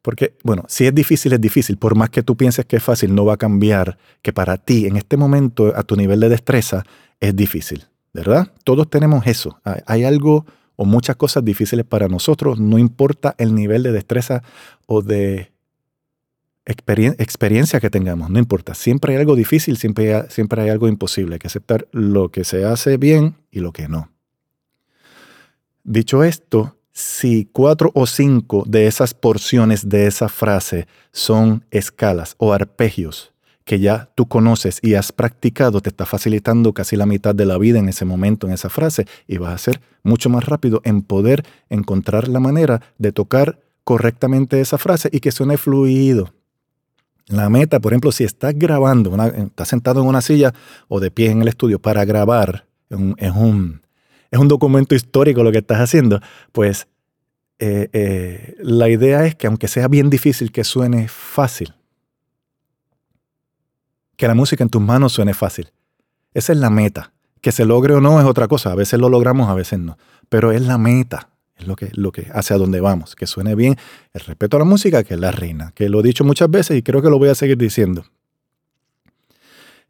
porque, 0.03 0.37
bueno, 0.43 0.65
si 0.67 0.87
es 0.87 0.95
difícil, 0.95 1.33
es 1.35 1.41
difícil. 1.41 1.77
Por 1.77 1.95
más 1.95 2.11
que 2.11 2.25
tú 2.25 2.37
pienses 2.37 2.65
que 2.65 2.79
es 2.79 2.83
fácil, 2.83 3.15
no 3.15 3.25
va 3.25 3.35
a 3.35 3.37
cambiar 3.37 3.99
que 4.23 4.33
para 4.33 4.57
ti, 4.57 4.87
en 4.87 4.97
este 4.97 5.17
momento, 5.17 5.73
a 5.77 5.85
tu 5.85 5.95
nivel 5.95 6.19
de 6.19 6.29
destreza, 6.29 6.83
es 7.21 7.37
difícil. 7.37 7.87
¿Verdad? 8.13 8.51
Todos 8.65 8.91
tenemos 8.91 9.27
eso. 9.27 9.61
Hay 9.87 10.03
algo 10.03 10.45
o 10.77 10.85
muchas 10.85 11.17
cosas 11.17 11.45
difíciles 11.45 11.85
para 11.85 12.09
nosotros, 12.09 12.61
no 12.61 12.79
importa 12.79 13.35
el 13.37 13.55
nivel 13.55 13.83
de 13.83 13.91
destreza 13.91 14.43
o 14.87 15.03
de 15.03 15.51
experiencia 16.69 17.81
que 17.81 17.91
tengamos, 17.91 18.31
no 18.31 18.39
importa. 18.39 18.75
Siempre 18.75 19.15
hay 19.15 19.21
algo 19.21 19.35
difícil, 19.35 19.77
siempre 19.77 20.15
hay, 20.15 20.23
siempre 20.29 20.63
hay 20.63 20.69
algo 20.69 20.87
imposible. 20.89 21.35
Hay 21.35 21.39
que 21.39 21.47
aceptar 21.47 21.89
lo 21.93 22.31
que 22.31 22.45
se 22.45 22.65
hace 22.65 22.97
bien 22.97 23.37
y 23.51 23.61
lo 23.61 23.73
que 23.73 23.89
no. 23.89 24.11
Dicho 25.83 26.23
esto, 26.23 26.77
si 26.93 27.49
cuatro 27.53 27.91
o 27.95 28.07
cinco 28.07 28.65
de 28.67 28.87
esas 28.87 29.15
porciones 29.15 29.89
de 29.89 30.07
esa 30.07 30.29
frase 30.29 30.87
son 31.13 31.65
escalas 31.71 32.35
o 32.39 32.53
arpegios 32.53 33.33
que 33.69 33.79
ya 33.79 34.11
tú 34.15 34.27
conoces 34.27 34.81
y 34.83 34.95
has 34.95 35.13
practicado 35.13 35.83
te 35.83 35.91
está 35.91 36.07
facilitando 36.07 36.73
casi 36.73 36.97
la 36.97 37.05
mitad 37.05 37.35
de 37.35 37.45
la 37.45 37.59
vida 37.59 37.79
en 37.79 37.89
ese 37.91 38.07
momento, 38.07 38.47
en 38.47 38.55
esa 38.55 38.71
frase, 38.71 39.05
y 39.27 39.37
vas 39.37 39.55
a 39.55 39.59
ser 39.59 39.81
mucho 40.03 40.31
más 40.31 40.47
rápido 40.47 40.81
en 40.85 41.03
poder 41.03 41.45
encontrar 41.69 42.29
la 42.29 42.41
manera 42.41 42.81
de 42.97 43.13
tocar 43.13 43.61
correctamente 43.85 44.61
esa 44.61 44.79
frase 44.79 45.11
y 45.13 45.21
que 45.21 45.33
suene 45.33 45.59
fluido. 45.59 46.33
La 47.29 47.49
meta, 47.49 47.81
por 47.81 47.93
ejemplo, 47.93 48.11
si 48.13 48.25
estás 48.25 48.55
grabando, 48.57 49.15
estás 49.25 49.69
sentado 49.69 50.01
en 50.01 50.09
una 50.09 50.23
silla 50.23 50.55
o 50.89 51.01
de 51.01 51.11
pie 51.11 51.31
en 51.31 51.43
el 51.43 51.49
estudio 51.49 51.79
para 51.79 52.05
grabar, 52.05 52.67
es 52.89 53.33
un, 53.33 53.83
es 54.31 54.39
un 54.39 54.49
documento 54.49 54.95
histórico 54.95 55.43
lo 55.43 55.53
que 55.53 55.59
estás 55.59 55.81
haciendo, 55.81 56.21
pues 56.53 56.89
eh, 57.59 57.89
eh, 57.93 58.55
la 58.61 58.89
idea 58.89 59.27
es 59.27 59.35
que 59.35 59.47
aunque 59.47 59.69
sea 59.69 59.89
bien 59.89 60.09
difícil, 60.09 60.53
que 60.53 60.65
suene 60.65 61.09
fácil 61.09 61.75
que 64.19 64.27
la 64.27 64.35
música 64.35 64.65
en 64.65 64.69
tus 64.69 64.83
manos 64.83 65.13
suene 65.13 65.33
fácil. 65.33 65.71
Esa 66.35 66.53
es 66.53 66.59
la 66.59 66.71
meta. 66.71 67.13
Que 67.41 67.53
se 67.53 67.65
logre 67.65 67.95
o 67.95 68.01
no 68.01 68.19
es 68.19 68.27
otra 68.27 68.49
cosa. 68.49 68.73
A 68.73 68.75
veces 68.75 68.99
lo 68.99 69.09
logramos, 69.09 69.49
a 69.49 69.55
veces 69.55 69.79
no. 69.79 69.97
Pero 70.29 70.51
es 70.51 70.61
la 70.61 70.77
meta. 70.77 71.31
Es 71.59 71.67
lo 71.67 71.77
que, 71.77 71.91
lo 71.93 72.13
que 72.13 72.29
hacia 72.33 72.57
dónde 72.57 72.81
vamos. 72.81 73.17
Que 73.17 73.27
suene 73.27 73.55
bien 73.55 73.77
el 74.13 74.21
respeto 74.21 74.57
a 74.57 74.61
la 74.61 74.65
música, 74.65 75.03
que 75.03 75.15
es 75.15 75.21
la 75.21 75.33
reina. 75.33 75.73
Que 75.75 75.89
lo 75.89 76.01
he 76.01 76.03
dicho 76.03 76.25
muchas 76.25 76.51
veces 76.51 76.79
y 76.79 76.83
creo 76.83 77.03
que 77.03 77.11
lo 77.11 77.19
voy 77.19 77.29
a 77.29 77.35
seguir 77.35 77.59
diciendo. 77.59 78.05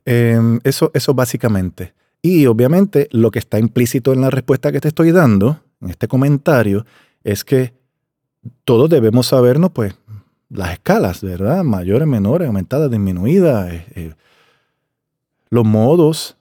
Em, 0.05 0.61
eso, 0.65 0.91
eso 0.95 1.13
básicamente. 1.13 1.93
Y 2.23 2.47
obviamente 2.47 3.09
lo 3.13 3.31
que 3.31 3.39
está 3.39 3.59
implícito 3.59 4.13
en 4.13 4.23
la 4.23 4.31
respuesta 4.31 4.73
que 4.73 4.81
te 4.81 4.89
estoy 4.89 5.13
dando, 5.13 5.61
en 5.81 5.91
este 5.91 6.09
comentario, 6.09 6.87
es 7.23 7.45
que 7.45 7.75
todos 8.65 8.89
debemos 8.89 9.27
sabernos, 9.27 9.71
pues, 9.71 9.95
las 10.49 10.73
escalas, 10.73 11.23
¿verdad? 11.23 11.63
Mayores, 11.63 12.09
menores, 12.09 12.49
aumentadas, 12.49 12.91
disminuidas, 12.91 13.73
eh, 13.73 13.87
eh, 13.95 14.15
los 15.51 15.65
modos, 15.65 16.37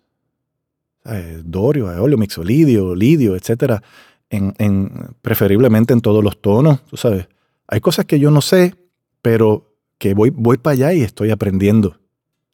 dorio, 1.43 1.91
eolio, 1.91 2.17
mixolidio, 2.17 2.93
lidio, 2.93 3.37
etcétera, 3.37 3.81
en, 4.29 5.15
preferiblemente 5.21 5.93
en 5.93 6.01
todos 6.01 6.23
los 6.23 6.41
tonos, 6.41 6.81
sabes. 6.93 7.27
Hay 7.67 7.81
cosas 7.81 8.05
que 8.05 8.19
yo 8.19 8.31
no 8.31 8.41
sé, 8.41 8.75
pero 9.21 9.75
que 9.97 10.13
voy, 10.13 10.29
voy 10.29 10.57
para 10.57 10.73
allá 10.73 10.93
y 10.93 11.01
estoy 11.01 11.31
aprendiendo, 11.31 11.99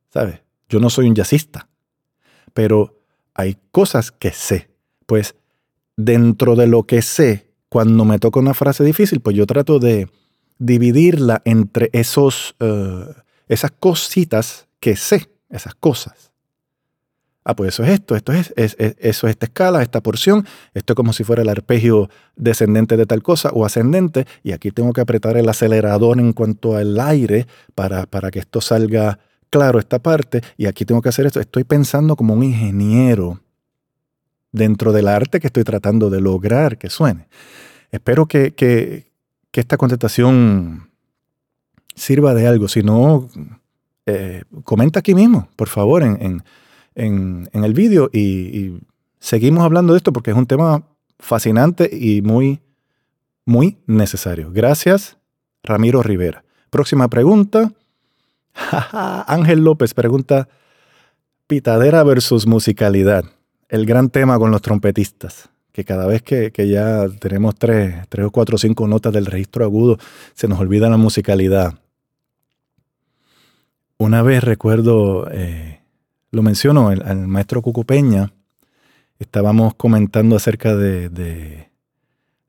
¿sabes? 0.09 0.41
Yo 0.69 0.79
no 0.79 0.89
soy 0.89 1.07
un 1.07 1.15
jazzista, 1.15 1.67
pero 2.53 2.99
hay 3.33 3.57
cosas 3.71 4.11
que 4.11 4.31
sé. 4.31 4.69
Pues 5.05 5.35
dentro 5.97 6.55
de 6.55 6.67
lo 6.67 6.83
que 6.83 7.01
sé, 7.01 7.51
cuando 7.69 8.05
me 8.05 8.19
toca 8.19 8.39
una 8.39 8.53
frase 8.53 8.83
difícil, 8.83 9.19
pues 9.19 9.35
yo 9.35 9.45
trato 9.45 9.79
de 9.79 10.09
dividirla 10.59 11.41
entre 11.45 11.89
esos, 11.93 12.55
eh, 12.59 13.05
esas 13.47 13.71
cositas 13.71 14.67
que 14.79 14.95
sé, 14.95 15.29
esas 15.49 15.75
cosas. 15.75 16.32
Ah, 17.45 17.55
pues 17.55 17.73
eso 17.73 17.83
es 17.83 17.89
esto, 17.89 18.15
esto 18.15 18.31
es, 18.31 18.53
eso 18.55 19.27
es 19.27 19.31
esta 19.31 19.45
escala, 19.45 19.81
esta 19.81 20.01
porción, 20.01 20.45
esto 20.73 20.93
es 20.93 20.95
como 20.95 21.11
si 21.11 21.25
fuera 21.25 21.41
el 21.41 21.49
arpegio 21.49 22.09
descendente 22.37 22.95
de 22.95 23.05
tal 23.05 23.21
cosa 23.21 23.49
o 23.51 23.65
ascendente, 23.65 24.25
y 24.43 24.53
aquí 24.53 24.71
tengo 24.71 24.93
que 24.93 25.01
apretar 25.01 25.35
el 25.35 25.49
acelerador 25.49 26.19
en 26.19 26.31
cuanto 26.31 26.77
al 26.77 26.97
aire 26.99 27.47
para, 27.75 28.05
para 28.05 28.31
que 28.31 28.39
esto 28.39 28.61
salga 28.61 29.19
claro, 29.49 29.77
esta 29.77 29.99
parte, 29.99 30.41
y 30.57 30.67
aquí 30.67 30.85
tengo 30.85 31.01
que 31.01 31.09
hacer 31.09 31.25
esto. 31.25 31.39
Estoy 31.39 31.63
pensando 31.63 32.15
como 32.15 32.33
un 32.33 32.43
ingeniero 32.43 33.41
dentro 34.51 34.91
del 34.93 35.07
arte 35.07 35.39
que 35.39 35.47
estoy 35.47 35.63
tratando 35.63 36.09
de 36.09 36.21
lograr 36.21 36.77
que 36.77 36.89
suene. 36.89 37.27
Espero 37.91 38.25
que, 38.25 38.53
que 38.53 39.05
esta 39.53 39.77
contestación 39.77 40.89
sirva 41.93 42.33
de 42.33 42.47
algo. 42.47 42.67
Si 42.67 42.81
no, 42.81 43.29
eh, 44.05 44.43
comenta 44.63 44.99
aquí 44.99 45.13
mismo, 45.13 45.47
por 45.55 45.69
favor, 45.69 46.03
en, 46.03 46.43
el 46.95 47.73
vídeo 47.73 48.09
y, 48.11 48.79
seguimos 49.19 49.63
hablando 49.63 49.93
de 49.93 49.97
esto 49.97 50.11
porque 50.11 50.31
es 50.31 50.37
un 50.37 50.47
tema 50.47 50.83
fascinante 51.17 51.89
y 51.91 52.21
muy, 52.21 52.59
muy 53.45 53.77
necesario. 53.87 54.51
Gracias, 54.51 55.17
Ramiro 55.63 56.03
Rivera. 56.03 56.43
Próxima 56.69 57.07
pregunta. 57.07 57.71
Ángel 59.27 59.63
López 59.63 59.93
pregunta, 59.93 60.49
pitadera 61.47 62.03
versus 62.03 62.45
musicalidad. 62.45 63.25
El 63.69 63.85
gran 63.85 64.09
tema 64.09 64.37
con 64.37 64.51
los 64.51 64.61
trompetistas 64.61 65.49
que 65.73 65.83
cada 65.83 66.05
vez 66.05 66.21
que, 66.21 66.51
ya 66.69 67.09
tenemos 67.19 67.55
tres, 67.55 68.07
tres 68.07 68.27
o 68.27 68.31
cuatro 68.31 68.55
o 68.55 68.59
cinco 68.59 68.87
notas 68.87 69.11
del 69.11 69.25
registro 69.25 69.65
agudo, 69.65 69.97
se 70.35 70.47
nos 70.47 70.59
olvida 70.59 70.87
la 70.87 70.97
musicalidad. 70.97 71.73
Una 73.97 74.21
vez 74.21 74.43
recuerdo, 74.43 75.27
eh, 75.31 75.81
lo 76.33 76.41
menciono, 76.41 76.91
el, 76.91 77.03
al 77.03 77.27
maestro 77.27 77.61
Cucupeña, 77.61 78.33
estábamos 79.19 79.75
comentando 79.75 80.35
acerca 80.35 80.75
de, 80.75 81.69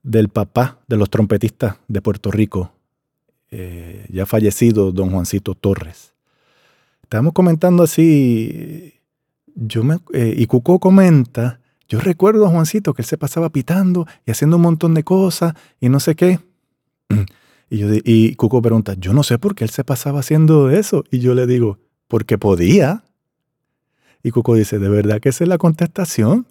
del 0.03 0.29
papá 0.31 0.81
de 0.89 0.97
los 0.97 1.11
trompetistas 1.11 1.77
de 1.87 2.01
Puerto 2.01 2.31
Rico, 2.31 2.73
eh, 3.51 4.07
ya 4.09 4.25
fallecido 4.25 4.91
don 4.91 5.11
Juancito 5.11 5.55
Torres. 5.55 6.15
Estábamos 7.03 7.35
comentando 7.35 7.83
así, 7.83 8.95
eh, 10.15 10.35
y 10.39 10.47
Cuco 10.47 10.79
comenta, 10.79 11.61
yo 11.87 12.01
recuerdo 12.01 12.47
a 12.47 12.51
Juancito 12.51 12.95
que 12.95 13.03
él 13.03 13.07
se 13.07 13.19
pasaba 13.19 13.51
pitando 13.51 14.07
y 14.25 14.31
haciendo 14.31 14.57
un 14.57 14.63
montón 14.63 14.95
de 14.95 15.05
cosas 15.05 15.53
y 15.79 15.91
no 15.91 16.01
sé 16.01 16.17
qué. 16.17 16.41
Y, 17.71 17.79
yo, 17.79 17.89
y 18.05 18.35
Cuco 18.37 18.61
pregunta, 18.61 18.95
yo 18.99 19.15
no 19.15 19.23
sé 19.23 19.39
por 19.39 19.55
qué 19.55 19.65
él 19.65 19.71
se 19.71 19.85
pasaba 19.85 20.21
haciendo 20.21 20.71
eso. 20.71 21.03
Y 21.11 21.21
yo 21.21 21.35
le 21.35 21.47
digo, 21.47 21.79
porque 22.09 22.37
podía. 22.37 23.03
Y 24.25 24.31
Cuco 24.31 24.55
dice, 24.55 24.79
¿de 24.79 24.89
verdad 24.89 25.21
que 25.21 25.29
esa 25.29 25.45
es 25.45 25.49
la 25.49 25.59
contestación? 25.59 26.47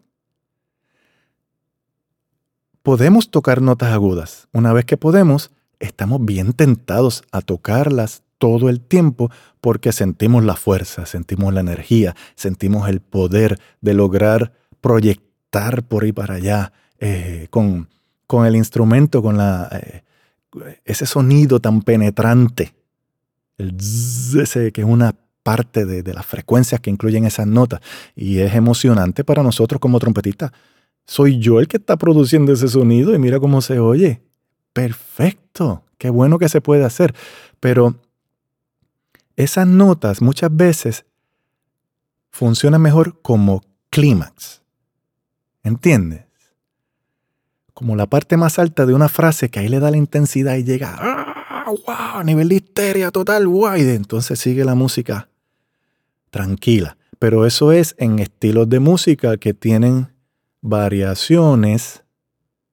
Podemos 2.84 3.32
tocar 3.32 3.63
notas 3.63 3.92
agudas. 3.92 4.48
Una 4.53 4.72
vez 4.74 4.86
que 4.86 4.96
podemos, 4.96 5.50
estamos 5.80 6.24
bien 6.24 6.53
tentados 6.53 7.24
a 7.32 7.42
tocarlas 7.42 8.22
todo 8.38 8.70
el 8.70 8.80
tiempo 8.80 9.32
porque 9.60 9.92
sentimos 9.92 10.44
la 10.44 10.56
fuerza, 10.56 11.08
sentimos 11.08 11.51
la 11.51 11.62
energía, 11.62 12.15
sentimos 12.36 12.88
el 12.89 13.01
poder 13.01 13.60
de 13.82 13.96
lograr 13.96 14.53
proyectar 14.80 15.82
por 15.82 16.03
ahí 16.03 16.12
para 16.12 16.36
allá 16.36 16.74
eh, 17.00 17.48
con, 17.50 17.89
con, 18.27 18.46
el 18.46 18.56
instrumento, 18.56 19.24
con 19.24 19.36
la, 19.38 19.68
eh, 19.72 20.03
ese 20.86 21.08
sonido 21.08 21.60
tan 21.60 21.82
penetrante, 21.82 22.75
ese 23.58 24.72
que 24.72 24.82
es 24.82 24.88
una 24.88 25.15
parte 25.44 25.86
de, 25.86 26.02
de 26.02 26.14
las 26.14 26.26
frecuencias 26.26 26.82
que 26.82 26.90
incluyen 26.90 27.26
esas 27.26 27.46
notas 27.48 27.82
y 28.16 28.40
es 28.40 28.56
emocionante 28.56 29.24
para 29.24 29.44
nosotros 29.44 29.80
como 29.80 30.00
trompetistas 30.00 30.52
soy 31.06 31.40
yo 31.40 31.60
el 31.60 31.68
que 31.68 31.78
está 31.78 31.98
produciendo 31.98 32.54
ese 32.54 32.68
sonido 32.68 33.14
y 33.14 33.20
mira 33.20 33.40
cómo 33.40 33.62
se 33.62 33.80
oye. 33.80 34.22
Perfecto, 34.72 35.84
qué 35.98 36.10
bueno 36.10 36.40
que 36.40 36.50
se 36.50 36.62
puede 36.62 36.86
hacer. 36.86 37.14
Pero 37.60 37.96
esas 39.36 39.68
notas 39.68 40.22
muchas 40.22 40.56
veces 40.56 41.06
funcionan 42.30 42.82
mejor 42.82 43.22
como 43.22 43.62
clímax. 43.90 44.62
¿Entiendes? 45.64 46.26
Como 47.74 47.96
la 47.96 48.08
parte 48.08 48.38
más 48.38 48.60
alta 48.60 48.86
de 48.86 48.94
una 48.94 49.10
frase 49.10 49.50
que 49.50 49.60
ahí 49.60 49.68
le 49.68 49.80
da 49.80 49.92
la 49.92 49.98
intensidad 49.98 50.56
y 50.56 50.64
llega 50.64 50.96
¡ah, 51.00 51.66
wow! 51.66 52.24
nivel 52.24 52.50
de 52.50 52.56
histeria 52.56 53.12
total, 53.12 53.48
guay. 53.48 53.82
Entonces 53.90 54.40
sigue 54.40 54.64
la 54.66 54.76
música 54.76 55.30
tranquila. 56.34 56.98
Pero 57.20 57.46
eso 57.46 57.72
es 57.72 57.96
en 58.00 58.18
estilos 58.20 58.68
de 58.68 58.80
música 58.80 59.38
que 59.38 59.54
tienen 59.54 60.10
variaciones 60.62 62.04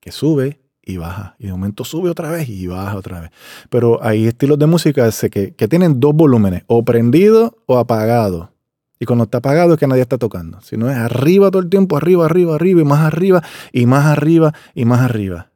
que 0.00 0.10
sube 0.10 0.60
y 0.82 0.96
baja. 0.96 1.36
Y 1.38 1.46
de 1.46 1.52
momento 1.52 1.84
sube 1.84 2.08
otra 2.08 2.30
vez 2.30 2.48
y 2.48 2.66
baja 2.66 2.96
otra 2.96 3.20
vez. 3.20 3.30
Pero 3.68 4.02
hay 4.02 4.26
estilos 4.26 4.58
de 4.58 4.66
música 4.66 5.08
que, 5.30 5.54
que 5.54 5.68
tienen 5.68 6.00
dos 6.00 6.14
volúmenes, 6.14 6.64
o 6.66 6.82
prendido 6.84 7.58
o 7.66 7.78
apagado. 7.78 8.50
Y 8.98 9.04
cuando 9.04 9.24
está 9.24 9.38
apagado 9.38 9.74
es 9.74 9.78
que 9.78 9.86
nadie 9.86 10.02
está 10.02 10.16
tocando. 10.16 10.60
Si 10.62 10.78
no 10.78 10.90
es 10.90 10.96
arriba 10.96 11.50
todo 11.50 11.62
el 11.62 11.68
tiempo, 11.68 11.98
arriba, 11.98 12.24
arriba, 12.24 12.54
arriba 12.54 12.80
y 12.80 12.84
más 12.84 13.00
arriba 13.00 13.42
y 13.72 13.86
más 13.86 14.06
arriba 14.06 14.54
y 14.74 14.84
más 14.86 15.02
arriba. 15.02 15.50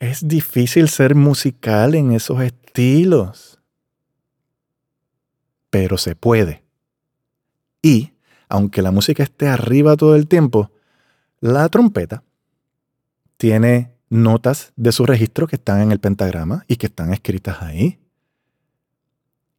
Es 0.00 0.26
difícil 0.26 0.88
ser 0.88 1.14
musical 1.14 1.94
en 1.94 2.12
esos 2.12 2.42
estilos. 2.42 3.60
Pero 5.70 5.98
se 5.98 6.16
puede. 6.16 6.65
Y, 7.82 8.12
aunque 8.48 8.82
la 8.82 8.90
música 8.90 9.22
esté 9.22 9.48
arriba 9.48 9.96
todo 9.96 10.16
el 10.16 10.26
tiempo, 10.26 10.70
la 11.40 11.68
trompeta 11.68 12.22
tiene 13.36 13.92
notas 14.08 14.72
de 14.76 14.92
su 14.92 15.04
registro 15.04 15.46
que 15.46 15.56
están 15.56 15.80
en 15.80 15.92
el 15.92 16.00
pentagrama 16.00 16.64
y 16.68 16.76
que 16.76 16.86
están 16.86 17.12
escritas 17.12 17.62
ahí. 17.62 17.98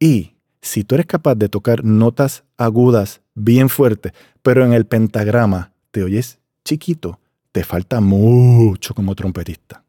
Y 0.00 0.34
si 0.60 0.84
tú 0.84 0.94
eres 0.94 1.06
capaz 1.06 1.34
de 1.34 1.48
tocar 1.48 1.84
notas 1.84 2.44
agudas 2.56 3.20
bien 3.34 3.68
fuertes, 3.68 4.12
pero 4.42 4.64
en 4.64 4.72
el 4.72 4.86
pentagrama 4.86 5.72
te 5.90 6.02
oyes 6.02 6.38
chiquito, 6.64 7.20
te 7.52 7.64
falta 7.64 8.00
mucho 8.00 8.94
como 8.94 9.14
trompetista. 9.14 9.84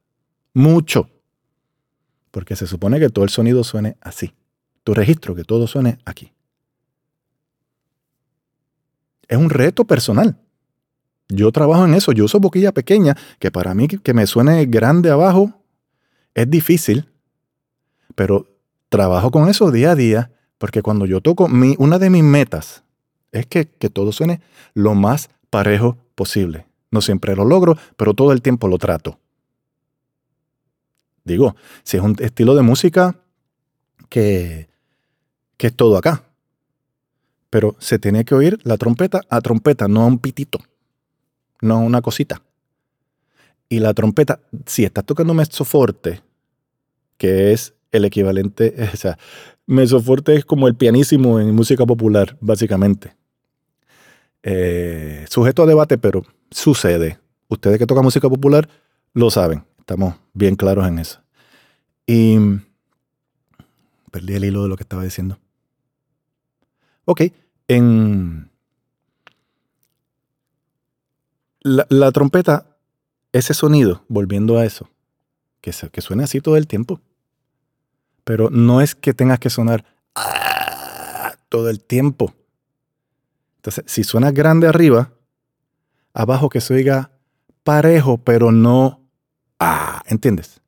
Mucho. 0.54 1.10
Porque 2.32 2.56
se 2.56 2.68
supone 2.68 3.00
que 3.00 3.10
todo 3.10 3.26
el 3.26 3.32
sonido 3.32 3.64
suene 3.64 3.98
así. 4.02 4.34
Tu 4.84 4.94
registro, 4.94 5.36
que 5.36 5.44
todo 5.44 5.68
suene 5.68 6.00
aquí. 6.06 6.32
Es 9.30 9.38
un 9.38 9.50
reto 9.50 9.86
personal. 9.86 10.38
Yo 11.30 11.52
trabajo 11.52 11.86
en 11.86 11.94
eso, 11.94 12.12
yo 12.12 12.26
uso 12.26 12.40
boquilla 12.40 12.74
pequeña, 12.74 13.16
que 13.38 13.52
para 13.52 13.74
mí 13.76 13.88
que 13.88 14.14
me 14.14 14.26
suene 14.26 14.66
grande 14.66 15.12
abajo 15.12 15.54
es 16.34 16.50
difícil, 16.50 17.08
pero 18.16 18.48
trabajo 18.90 19.30
con 19.30 19.48
eso 19.48 19.72
día 19.72 19.92
a 19.92 19.96
día, 19.96 20.32
porque 20.58 20.82
cuando 20.82 21.06
yo 21.06 21.22
toco, 21.22 21.48
mi, 21.48 21.76
una 21.78 22.00
de 22.00 22.10
mis 22.10 22.24
metas 22.24 22.84
es 23.32 23.46
que, 23.46 23.70
que 23.70 23.92
todo 23.92 24.12
suene 24.12 24.42
lo 24.74 24.96
más 24.96 25.30
parejo 25.52 25.98
posible. 26.16 26.66
No 26.90 27.02
siempre 27.02 27.36
lo 27.36 27.46
logro, 27.46 27.78
pero 27.96 28.16
todo 28.16 28.32
el 28.32 28.42
tiempo 28.42 28.68
lo 28.68 28.80
trato. 28.80 29.20
Digo, 31.24 31.56
si 31.84 31.98
es 31.98 32.04
un 32.04 32.16
estilo 32.20 32.56
de 32.56 32.64
música 32.64 33.16
que, 34.10 34.68
que 35.58 35.68
es 35.68 35.76
todo 35.76 35.98
acá, 35.98 36.24
pero 37.50 37.76
se 37.80 38.00
tiene 38.00 38.26
que 38.26 38.36
oír 38.36 38.60
la 38.64 38.78
trompeta 38.78 39.22
a 39.30 39.42
trompeta, 39.42 39.88
no 39.88 40.02
a 40.02 40.06
un 40.06 40.20
pitito 40.20 40.60
no 41.62 41.80
una 41.80 42.02
cosita. 42.02 42.42
Y 43.68 43.80
la 43.80 43.94
trompeta, 43.94 44.40
si 44.66 44.84
estás 44.84 45.06
tocando 45.06 45.34
mezzoforte, 45.34 46.22
que 47.18 47.52
es 47.52 47.74
el 47.92 48.06
equivalente, 48.06 48.74
o 48.94 48.98
sea, 48.98 49.18
mezzoforte 49.66 50.36
es 50.36 50.46
como 50.46 50.68
el 50.68 50.76
pianísimo 50.76 51.40
en 51.40 51.54
música 51.54 51.86
popular, 51.86 52.38
básicamente. 52.40 53.16
Eh, 54.42 55.26
sujeto 55.30 55.64
a 55.64 55.66
debate, 55.66 55.98
pero 55.98 56.24
sucede. 56.50 57.20
Ustedes 57.48 57.78
que 57.78 57.86
tocan 57.86 58.04
música 58.04 58.30
popular 58.30 58.70
lo 59.14 59.32
saben, 59.32 59.66
estamos 59.80 60.16
bien 60.34 60.56
claros 60.56 60.88
en 60.88 61.00
eso. 61.00 61.20
Y 62.06 62.38
perdí 64.12 64.36
el 64.36 64.46
hilo 64.46 64.64
de 64.64 64.70
lo 64.70 64.78
que 64.78 64.84
estaba 64.84 65.04
diciendo. 65.04 65.40
Ok, 67.12 67.22
en, 67.68 68.52
la, 71.62 72.12
trompeta, 72.12 72.78
ese 73.32 73.56
sonido, 73.56 74.04
volviendo 74.08 74.60
a 74.60 74.66
eso, 74.66 74.92
que, 75.60 75.72
que 75.92 76.02
suene 76.02 76.24
así 76.24 76.40
todo 76.40 76.56
el 76.56 76.68
tiempo. 76.68 77.02
Pero 78.24 78.52
no 78.52 78.80
es 78.80 78.94
que 78.94 79.16
tengas 79.16 79.40
que 79.40 79.50
sonar 79.50 79.86
ah, 80.14 81.34
todo 81.50 81.72
el 81.72 81.82
tiempo. 81.82 82.36
Entonces, 83.56 83.86
si 83.88 84.04
suena 84.04 84.30
grande 84.30 84.68
arriba, 84.68 85.12
abajo 86.14 86.50
que 86.50 86.62
se 86.62 86.76
oiga 86.76 87.10
parejo, 87.64 88.20
pero 88.20 88.52
no 88.52 89.02
ah, 89.60 90.04
¿entiendes? 90.06 90.62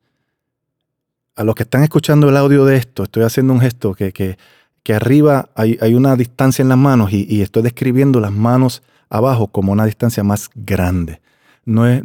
A 1.36 1.44
los 1.44 1.54
que 1.54 1.62
están 1.62 1.84
escuchando 1.84 2.28
el 2.28 2.36
audio 2.36 2.64
de 2.64 2.78
esto, 2.78 3.04
estoy 3.04 3.22
haciendo 3.22 3.52
un 3.52 3.60
gesto 3.60 3.94
que, 3.94 4.36
que 4.82 4.94
arriba 4.94 5.50
hay, 5.54 5.78
hay, 5.80 5.94
una 5.94 6.16
distancia 6.16 6.62
en 6.62 6.68
las 6.68 6.78
manos 6.78 7.12
y, 7.12 7.42
estoy 7.42 7.62
describiendo 7.62 8.20
las 8.20 8.32
manos 8.32 8.82
abajo 9.08 9.48
como 9.48 9.72
una 9.72 9.84
distancia 9.84 10.24
más 10.24 10.50
grande. 10.54 11.20
No 11.64 11.86
es, 11.86 12.02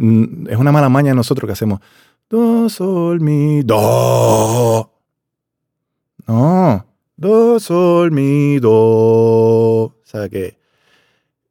es 0.50 0.58
una 0.58 0.72
mala 0.72 0.90
maña 0.90 1.10
de 1.10 1.16
nosotros 1.16 1.48
que 1.48 1.54
hacemos 1.54 1.80
do, 2.30 2.70
sol, 2.70 3.20
mi, 3.22 3.64
do. 3.64 4.92
No, 6.28 6.86
do, 7.16 7.60
sol, 7.60 8.12
mi, 8.12 8.60
do. 8.60 8.72
O 8.72 9.96
sea, 10.04 10.30
que, 10.30 10.58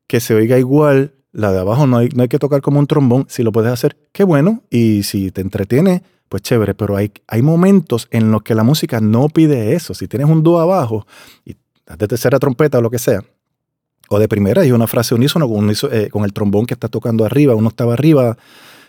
que 0.07 0.21
se 0.21 0.35
oiga 0.35 0.59
igual. 0.59 1.13
La 1.33 1.53
de 1.53 1.61
abajo 1.61 1.87
no 1.87 1.99
hay, 1.99 2.09
no 2.15 2.23
hay 2.23 2.29
que 2.29 2.39
tocar 2.39 2.63
como 2.63 2.79
un 2.79 2.87
trombón. 2.87 3.27
Si 3.29 3.43
lo 3.43 3.53
puedes 3.53 3.71
hacer, 3.71 3.97
qué 4.13 4.25
bueno. 4.25 4.63
Y 4.71 5.03
si 5.03 5.31
te 5.31 5.43
entretiene, 5.43 6.03
pues 6.29 6.43
chévere. 6.43 6.75
Pero 6.75 6.97
hay, 6.97 7.13
hay 7.27 7.43
momentos 7.43 8.09
en 8.11 8.31
los 8.31 8.43
que 8.43 8.55
la 8.55 8.63
música 8.63 9.01
no 9.01 9.29
pide 9.29 9.75
eso. 9.75 9.95
Si 9.95 10.09
tienes 10.09 10.29
un 10.29 10.43
do 10.43 10.61
abajo 10.61 11.07
y 11.45 11.57
de 11.87 12.09
tercera 12.09 12.39
trompeta 12.39 12.79
o 12.79 12.83
lo 12.83 12.91
que 12.91 12.99
sea, 12.99 13.25
o 14.09 14.19
de 14.19 14.29
primera, 14.29 14.65
y 14.65 14.73
una 14.73 14.87
frase 14.87 15.15
unísono 15.15 15.49
con, 15.49 15.71
eh, 15.71 16.09
con 16.11 16.25
el 16.25 16.33
trombón 16.33 16.67
que 16.67 16.75
está 16.75 16.89
tocando 16.89 17.25
arriba, 17.25 17.55
uno 17.55 17.69
estaba 17.69 17.93
arriba 17.95 18.37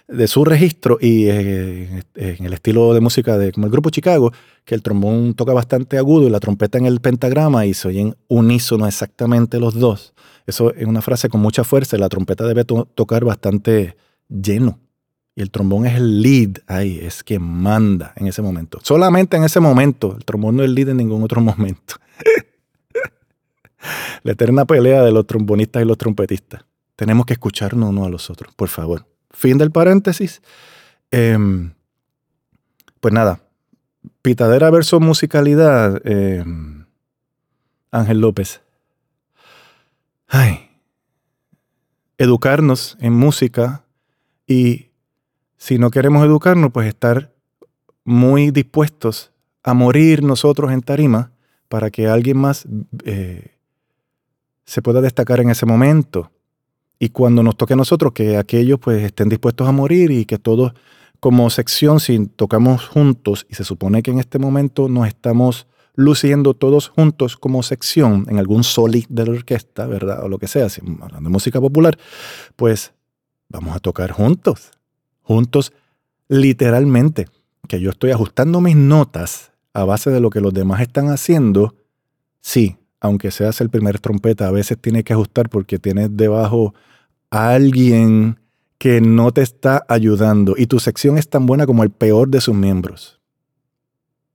de 0.08 0.28
su 0.28 0.45
registro 0.45 0.97
y 1.02 1.26
eh, 1.28 2.04
en 2.15 2.45
el 2.45 2.54
estilo 2.54 2.93
de 2.93 3.02
música 3.02 3.38
de 3.38 3.52
como 3.52 3.65
el 3.65 3.71
grupo 3.71 3.89
Chicago, 3.89 4.32
que 4.63 4.73
el 4.73 4.82
trombón 4.82 5.34
toca 5.34 5.54
bastante 5.54 5.97
agudo 5.97 6.28
y 6.28 6.30
la 6.30 6.39
trompeta 6.39 6.78
en 6.78 6.86
el 6.86 7.02
pentagrama 7.02 7.65
y 7.65 7.73
se 7.73 7.89
oyen 7.89 8.15
unísono 8.28 8.88
exactamente 8.88 9.60
los 9.60 9.73
dos. 9.76 10.13
Eso 10.45 10.73
es 10.73 10.86
una 10.86 11.02
frase 11.02 11.28
con 11.28 11.41
mucha 11.41 11.63
fuerza 11.65 11.97
y 11.97 12.00
la 12.00 12.10
trompeta 12.10 12.45
debe 12.45 12.63
tocar 12.63 13.26
bastante 13.26 13.97
lleno. 14.30 14.80
Y 15.38 15.41
el 15.43 15.52
trombón 15.52 15.86
es 15.86 15.93
el 15.93 16.23
lead 16.23 16.63
ahí, 16.65 16.97
es 17.00 17.23
quien 17.23 17.43
manda 17.43 18.12
en 18.15 18.26
ese 18.26 18.41
momento. 18.41 18.80
Solamente 18.82 19.38
en 19.38 19.43
ese 19.43 19.60
momento. 19.60 20.15
El 20.17 20.26
trombón 20.26 20.56
no 20.56 20.63
es 20.63 20.69
el 20.69 20.73
lead 20.73 20.89
en 20.89 20.97
ningún 20.97 21.21
otro 21.21 21.39
momento. 21.41 21.93
la 24.23 24.32
eterna 24.32 24.65
pelea 24.65 25.04
de 25.04 25.12
los 25.12 25.28
trombonistas 25.28 25.84
y 25.84 25.86
los 25.86 26.00
trompetistas. 26.00 26.65
Tenemos 26.95 27.28
que 27.28 27.34
escucharnos 27.34 27.91
unos 27.91 28.08
a 28.08 28.10
los 28.10 28.32
otros, 28.32 28.52
por 28.56 28.69
favor. 28.69 29.06
Fin 29.30 29.60
del 29.60 29.69
paréntesis. 29.69 30.41
Em, 31.12 31.71
pues 33.00 33.13
nada, 33.13 33.39
pitadera 34.23 34.71
versus 34.71 35.00
musicalidad, 35.00 36.02
eh, 36.04 36.43
Ángel 37.91 38.21
López. 38.21 38.62
Ay, 40.28 40.71
educarnos 42.17 42.97
en 43.00 43.13
música 43.13 43.84
y 44.47 44.87
si 45.57 45.77
no 45.77 45.89
queremos 45.91 46.25
educarnos, 46.25 46.71
pues 46.71 46.87
estar 46.87 47.33
muy 48.03 48.51
dispuestos 48.51 49.31
a 49.63 49.73
morir 49.73 50.23
nosotros 50.23 50.71
en 50.71 50.81
tarima 50.81 51.31
para 51.67 51.91
que 51.91 52.07
alguien 52.07 52.37
más 52.37 52.65
eh, 53.03 53.57
se 54.65 54.81
pueda 54.81 55.01
destacar 55.01 55.39
en 55.39 55.49
ese 55.49 55.65
momento. 55.65 56.31
Y 56.99 57.09
cuando 57.09 57.43
nos 57.43 57.57
toque 57.57 57.73
a 57.73 57.77
nosotros, 57.77 58.13
que 58.13 58.37
aquellos 58.37 58.79
pues 58.79 59.03
estén 59.03 59.29
dispuestos 59.29 59.67
a 59.67 59.71
morir 59.71 60.11
y 60.11 60.25
que 60.25 60.37
todos 60.37 60.73
como 61.19 61.49
sección, 61.49 61.99
si 61.99 62.27
tocamos 62.27 62.87
juntos, 62.87 63.45
y 63.49 63.55
se 63.55 63.63
supone 63.63 64.03
que 64.03 64.11
en 64.11 64.19
este 64.19 64.39
momento 64.39 64.87
nos 64.87 65.07
estamos 65.07 65.67
luciendo 65.95 66.53
todos 66.53 66.89
juntos 66.89 67.37
como 67.37 67.63
sección 67.63 68.25
en 68.29 68.37
algún 68.37 68.63
soli 68.63 69.05
de 69.09 69.25
la 69.25 69.31
orquesta, 69.31 69.87
¿verdad? 69.87 70.23
O 70.23 70.29
lo 70.29 70.37
que 70.37 70.47
sea, 70.47 70.69
si 70.69 70.81
hablando 70.81 71.27
de 71.27 71.29
música 71.29 71.59
popular, 71.59 71.97
pues 72.55 72.93
vamos 73.49 73.75
a 73.75 73.79
tocar 73.79 74.11
juntos, 74.11 74.71
juntos 75.27 75.73
literalmente, 76.29 77.27
que 77.67 77.81
yo 77.81 77.89
estoy 77.89 78.11
ajustando 78.11 78.61
mis 78.61 78.77
notas 78.77 79.51
a 79.73 79.83
base 79.83 80.09
de 80.09 80.21
lo 80.21 80.29
que 80.29 80.39
los 80.39 80.53
demás 80.53 80.81
están 80.81 81.09
haciendo, 81.09 81.75
sí, 82.39 82.77
aunque 83.01 83.29
seas 83.31 83.59
el 83.59 83.69
primer 83.69 83.99
trompeta, 83.99 84.47
a 84.47 84.51
veces 84.51 84.77
tienes 84.79 85.03
que 85.03 85.13
ajustar 85.13 85.49
porque 85.49 85.79
tienes 85.79 86.15
debajo 86.15 86.73
a 87.29 87.51
alguien 87.53 88.39
que 88.77 89.01
no 89.01 89.31
te 89.33 89.41
está 89.41 89.85
ayudando 89.89 90.55
y 90.57 90.67
tu 90.67 90.79
sección 90.79 91.17
es 91.17 91.29
tan 91.29 91.45
buena 91.45 91.65
como 91.65 91.83
el 91.83 91.89
peor 91.89 92.29
de 92.29 92.39
sus 92.39 92.55
miembros. 92.55 93.19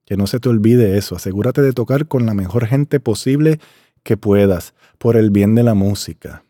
Que 0.04 0.18
no 0.18 0.26
se 0.26 0.40
te 0.40 0.50
olvide 0.50 0.98
eso, 0.98 1.16
asegúrate 1.16 1.62
de 1.62 1.72
tocar 1.72 2.06
con 2.06 2.26
la 2.26 2.34
mejor 2.34 2.66
gente 2.66 3.00
posible 3.00 3.60
que 4.02 4.18
puedas, 4.18 4.74
por 4.98 5.16
el 5.16 5.30
bien 5.30 5.54
de 5.54 5.62
la 5.62 5.74
música. 5.74 6.44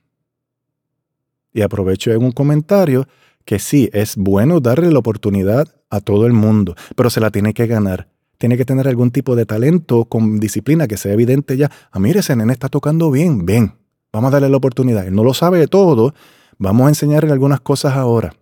Y 1.53 1.63
aprovecho 1.63 2.11
en 2.11 2.25
un 2.25 2.33
comentario 2.33 3.07
que 3.45 3.59
sí, 3.59 3.91
es 3.93 4.17
bueno 4.17 4.61
darle 4.61 4.91
la 4.91 4.99
oportunidad 4.99 5.69
a 5.91 6.01
todo 6.01 6.27
el 6.27 6.33
mundo, 6.33 6.75
pero 6.97 7.11
se 7.11 7.21
la 7.21 7.31
tiene 7.31 7.55
que 7.55 7.67
ganar. 7.67 8.09
Tiene 8.39 8.57
que 8.57 8.65
tener 8.65 8.89
algún 8.89 9.11
tipo 9.11 9.37
de 9.37 9.47
talento 9.47 10.05
con 10.07 10.41
disciplina 10.41 10.89
que 10.89 10.97
sea 10.97 11.13
evidente 11.13 11.57
ya. 11.57 11.71
Ah, 11.91 12.01
mire, 12.01 12.21
ese 12.21 12.35
nene 12.35 12.53
está 12.53 12.69
tocando 12.69 13.11
bien, 13.11 13.47
ven, 13.47 13.75
vamos 14.13 14.29
a 14.29 14.33
darle 14.33 14.49
la 14.49 14.57
oportunidad. 14.57 15.07
Él 15.07 15.15
no 15.15 15.23
lo 15.23 15.35
sabe 15.35 15.59
de 15.59 15.69
todo, 15.69 16.15
vamos 16.59 16.87
a 16.87 16.89
enseñarle 16.89 17.33
algunas 17.33 17.61
cosas 17.61 17.95
ahora. 17.95 18.35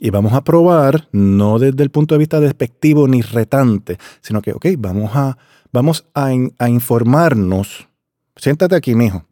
Y 0.00 0.10
vamos 0.10 0.32
a 0.32 0.44
probar, 0.44 1.08
no 1.12 1.58
desde 1.58 1.82
el 1.82 1.90
punto 1.90 2.14
de 2.14 2.20
vista 2.20 2.38
despectivo 2.38 3.08
ni 3.08 3.20
retante, 3.20 3.98
sino 4.20 4.40
que, 4.42 4.52
ok, 4.52 4.66
vamos 4.78 5.10
a, 5.14 5.36
vamos 5.72 6.06
a, 6.14 6.30
a 6.58 6.68
informarnos. 6.68 7.88
Siéntate 8.36 8.76
aquí, 8.76 8.94
mijo. 8.94 9.24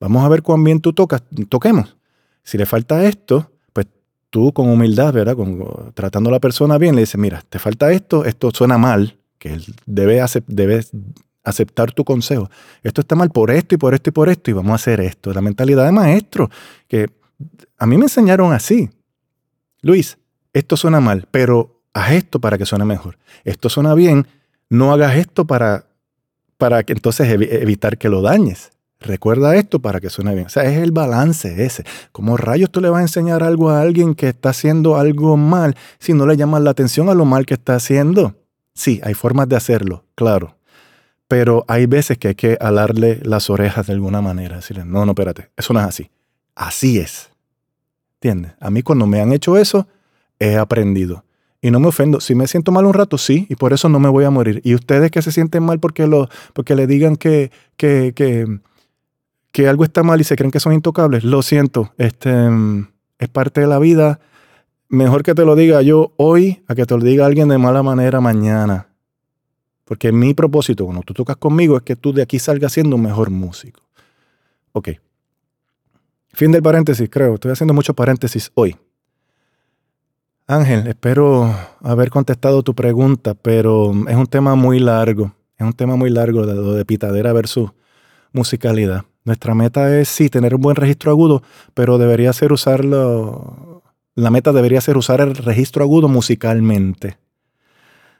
Vamos 0.00 0.24
a 0.24 0.28
ver 0.28 0.42
cuán 0.42 0.64
bien 0.64 0.80
tú 0.80 0.92
tocas, 0.92 1.22
toquemos. 1.48 1.96
Si 2.42 2.58
le 2.58 2.66
falta 2.66 3.04
esto, 3.04 3.51
tú 4.32 4.50
con 4.54 4.70
humildad, 4.70 5.12
¿verdad? 5.12 5.36
Con, 5.36 5.92
tratando 5.92 6.30
a 6.30 6.32
la 6.32 6.40
persona 6.40 6.78
bien, 6.78 6.94
le 6.94 7.02
dices, 7.02 7.18
mira, 7.18 7.44
te 7.50 7.58
falta 7.58 7.92
esto, 7.92 8.24
esto 8.24 8.50
suena 8.50 8.78
mal, 8.78 9.18
que 9.38 9.52
él 9.52 9.64
debe, 9.84 10.22
aceptar 11.44 11.92
tu 11.92 12.02
consejo. 12.02 12.48
Esto 12.82 13.02
está 13.02 13.14
mal 13.14 13.30
por 13.30 13.50
esto 13.50 13.74
y 13.74 13.78
por 13.78 13.92
esto 13.92 14.08
y 14.08 14.12
por 14.12 14.30
esto 14.30 14.50
y 14.50 14.54
vamos 14.54 14.72
a 14.72 14.76
hacer 14.76 15.00
esto. 15.00 15.34
La 15.34 15.42
mentalidad 15.42 15.84
de 15.84 15.92
maestro, 15.92 16.50
que 16.88 17.10
a 17.76 17.86
mí 17.86 17.98
me 17.98 18.04
enseñaron 18.04 18.54
así. 18.54 18.88
Luis, 19.82 20.16
esto 20.54 20.78
suena 20.78 21.00
mal, 21.00 21.28
pero 21.30 21.82
haz 21.92 22.12
esto 22.12 22.40
para 22.40 22.56
que 22.56 22.64
suene 22.64 22.86
mejor. 22.86 23.18
Esto 23.44 23.68
suena 23.68 23.92
bien, 23.94 24.26
no 24.70 24.94
hagas 24.94 25.14
esto 25.16 25.44
para, 25.46 25.84
para 26.56 26.84
que 26.84 26.94
entonces 26.94 27.28
evitar 27.28 27.98
que 27.98 28.08
lo 28.08 28.22
dañes. 28.22 28.72
Recuerda 29.02 29.54
esto 29.56 29.80
para 29.80 30.00
que 30.00 30.10
suene 30.10 30.34
bien. 30.34 30.46
O 30.46 30.50
sea, 30.50 30.64
es 30.64 30.78
el 30.78 30.92
balance 30.92 31.64
ese. 31.64 31.84
¿Cómo 32.12 32.36
rayos 32.36 32.70
tú 32.70 32.80
le 32.80 32.88
vas 32.88 33.00
a 33.00 33.02
enseñar 33.02 33.42
algo 33.42 33.70
a 33.70 33.80
alguien 33.80 34.14
que 34.14 34.28
está 34.28 34.50
haciendo 34.50 34.96
algo 34.96 35.36
mal 35.36 35.76
si 35.98 36.12
no 36.12 36.26
le 36.26 36.36
llamas 36.36 36.62
la 36.62 36.70
atención 36.70 37.08
a 37.08 37.14
lo 37.14 37.24
mal 37.24 37.46
que 37.46 37.54
está 37.54 37.74
haciendo? 37.74 38.34
Sí, 38.74 39.00
hay 39.04 39.14
formas 39.14 39.48
de 39.48 39.56
hacerlo, 39.56 40.04
claro. 40.14 40.56
Pero 41.28 41.64
hay 41.68 41.86
veces 41.86 42.18
que 42.18 42.28
hay 42.28 42.34
que 42.34 42.56
alarle 42.60 43.20
las 43.22 43.50
orejas 43.50 43.86
de 43.86 43.94
alguna 43.94 44.20
manera. 44.20 44.56
Decirle, 44.56 44.84
no, 44.84 45.04
no, 45.04 45.12
espérate, 45.12 45.50
eso 45.56 45.72
no 45.72 45.80
es 45.80 45.86
así. 45.86 46.10
Así 46.54 46.98
es. 46.98 47.30
¿Entiendes? 48.14 48.52
A 48.60 48.70
mí 48.70 48.82
cuando 48.82 49.06
me 49.06 49.20
han 49.20 49.32
hecho 49.32 49.56
eso, 49.56 49.88
he 50.38 50.56
aprendido. 50.56 51.24
Y 51.64 51.70
no 51.70 51.78
me 51.78 51.86
ofendo. 51.86 52.20
Si 52.20 52.34
me 52.34 52.48
siento 52.48 52.72
mal 52.72 52.84
un 52.84 52.92
rato, 52.92 53.16
sí, 53.16 53.46
y 53.48 53.54
por 53.54 53.72
eso 53.72 53.88
no 53.88 54.00
me 54.00 54.08
voy 54.08 54.24
a 54.24 54.30
morir. 54.30 54.60
Y 54.64 54.74
ustedes 54.74 55.12
que 55.12 55.22
se 55.22 55.30
sienten 55.30 55.62
mal 55.62 55.78
porque, 55.78 56.08
lo, 56.08 56.28
porque 56.52 56.74
le 56.74 56.88
digan 56.88 57.14
que, 57.14 57.52
que, 57.76 58.12
que, 58.14 58.58
que 59.52 59.68
algo 59.68 59.84
está 59.84 60.02
mal 60.02 60.20
y 60.20 60.24
se 60.24 60.34
creen 60.34 60.50
que 60.50 60.60
son 60.60 60.72
intocables, 60.72 61.24
lo 61.24 61.42
siento. 61.42 61.92
Este, 61.98 62.34
es 63.18 63.28
parte 63.28 63.60
de 63.60 63.66
la 63.66 63.78
vida. 63.78 64.18
Mejor 64.88 65.22
que 65.22 65.34
te 65.34 65.44
lo 65.44 65.54
diga 65.54 65.82
yo 65.82 66.12
hoy 66.16 66.62
a 66.66 66.74
que 66.74 66.86
te 66.86 66.96
lo 66.96 67.04
diga 67.04 67.26
alguien 67.26 67.48
de 67.48 67.58
mala 67.58 67.82
manera 67.82 68.20
mañana. 68.20 68.88
Porque 69.84 70.10
mi 70.10 70.32
propósito 70.32 70.86
cuando 70.86 71.02
tú 71.02 71.12
tocas 71.12 71.36
conmigo 71.36 71.76
es 71.76 71.82
que 71.82 71.96
tú 71.96 72.12
de 72.12 72.22
aquí 72.22 72.38
salgas 72.38 72.72
siendo 72.72 72.96
un 72.96 73.02
mejor 73.02 73.30
músico. 73.30 73.82
Ok. 74.72 74.90
Fin 76.32 76.50
del 76.50 76.62
paréntesis, 76.62 77.08
creo. 77.10 77.34
Estoy 77.34 77.52
haciendo 77.52 77.74
mucho 77.74 77.92
paréntesis 77.94 78.50
hoy. 78.54 78.76
Ángel, 80.46 80.86
espero 80.86 81.54
haber 81.80 82.08
contestado 82.10 82.62
tu 82.62 82.74
pregunta, 82.74 83.34
pero 83.34 83.92
es 84.08 84.16
un 84.16 84.26
tema 84.26 84.54
muy 84.54 84.78
largo. 84.78 85.34
Es 85.58 85.66
un 85.66 85.74
tema 85.74 85.96
muy 85.96 86.08
largo 86.08 86.46
de 86.46 86.84
pitadera 86.86 87.34
versus 87.34 87.70
musicalidad. 88.32 89.04
Nuestra 89.24 89.54
meta 89.54 89.98
es 89.98 90.08
sí 90.08 90.28
tener 90.28 90.54
un 90.54 90.60
buen 90.60 90.76
registro 90.76 91.10
agudo, 91.10 91.42
pero 91.74 91.98
debería 91.98 92.32
ser 92.32 92.52
usarlo. 92.52 93.82
La 94.14 94.30
meta 94.30 94.52
debería 94.52 94.80
ser 94.80 94.96
usar 94.96 95.20
el 95.20 95.34
registro 95.34 95.84
agudo 95.84 96.08
musicalmente. 96.08 97.18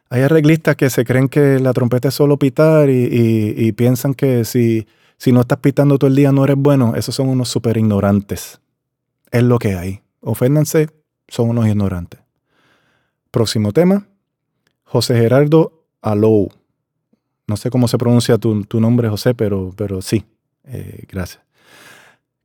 Hay 0.09 0.23
arreglistas 0.23 0.77
que 0.77 0.91
se 0.91 1.05
creen 1.05 1.29
que 1.29 1.59
la 1.59 1.73
trompeta 1.73 2.09
es 2.09 2.15
solo 2.15 2.39
pitar 2.39 2.91
y, 2.91 3.73
piensan 3.73 4.15
que 4.15 4.45
si, 4.45 4.87
si 5.17 5.33
no 5.33 5.41
estás 5.41 5.59
pitando 5.59 5.99
todo 5.99 6.09
el 6.09 6.17
día 6.17 6.33
no 6.33 6.45
eres 6.45 6.57
bueno. 6.57 6.95
Esos 6.97 7.15
son 7.15 7.29
unos 7.29 7.49
súper 7.49 7.79
ignorantes. 7.79 8.61
Es 9.31 9.43
lo 9.43 9.59
que 9.59 9.75
hay. 9.75 10.03
Oféndanse, 10.21 10.89
son 11.29 11.49
unos 11.49 11.67
ignorantes. 11.67 12.21
Próximo 13.31 13.73
tema. 13.73 14.07
José 14.85 15.15
Gerardo 15.17 15.87
Alou. 16.03 16.51
No 17.47 17.57
sé 17.57 17.71
cómo 17.71 17.89
se 17.89 17.97
pronuncia 17.97 18.37
tu, 18.37 18.81
nombre, 18.81 19.09
José, 19.09 19.35
pero, 19.35 19.73
pero 19.75 20.03
sí. 20.03 20.25
Eh, 20.65 21.05
gracias. 21.09 21.43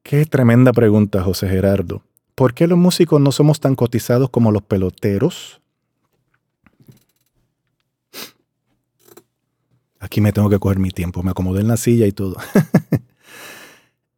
Qué 0.03 0.25
tremenda 0.25 0.71
pregunta, 0.71 1.23
José 1.23 1.49
Gerardo. 1.49 2.03
¿Por 2.35 2.53
qué 2.53 2.67
los 2.67 2.77
músicos 2.77 3.19
no 3.19 3.31
somos 3.31 3.59
tan 3.59 3.75
cotizados 3.75 4.29
como 4.29 4.51
los 4.51 4.61
peloteros? 4.61 5.59
Aquí 9.99 10.21
me 10.21 10.31
tengo 10.31 10.49
que 10.49 10.59
coger 10.59 10.79
mi 10.79 10.91
tiempo, 10.91 11.23
me 11.23 11.31
acomodé 11.31 11.61
en 11.61 11.67
la 11.67 11.77
silla 11.77 12.05
y 12.07 12.11
todo. 12.11 12.37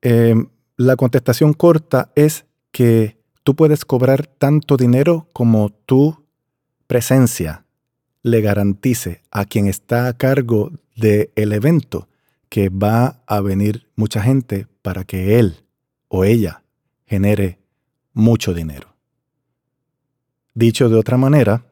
Eh, 0.01 0.33
la 0.77 0.95
contestación 0.95 1.51
corta 1.51 2.09
es 2.15 2.45
que 2.71 3.17
tú 3.43 3.57
puedes 3.57 3.83
cobrar 3.83 4.27
tanto 4.27 4.77
dinero 4.77 5.27
como 5.33 5.71
tu 5.71 6.23
presencia 6.87 7.65
le 8.23 8.39
garantice 8.39 9.21
a 9.29 9.43
quien 9.43 9.67
está 9.67 10.07
a 10.07 10.13
cargo 10.13 10.71
del 10.95 11.51
evento 11.51 12.07
que 12.49 12.69
va 12.69 13.21
a 13.27 13.41
venir 13.41 13.87
mucha 13.95 14.21
gente 14.21 14.67
para 14.81 15.03
que 15.03 15.39
él 15.39 15.63
o 16.07 16.23
ella 16.23 16.63
genere 17.05 17.59
mucho 18.13 18.53
dinero. 18.53 18.95
Dicho 20.53 20.89
de 20.89 20.97
otra 20.97 21.17
manera, 21.17 21.65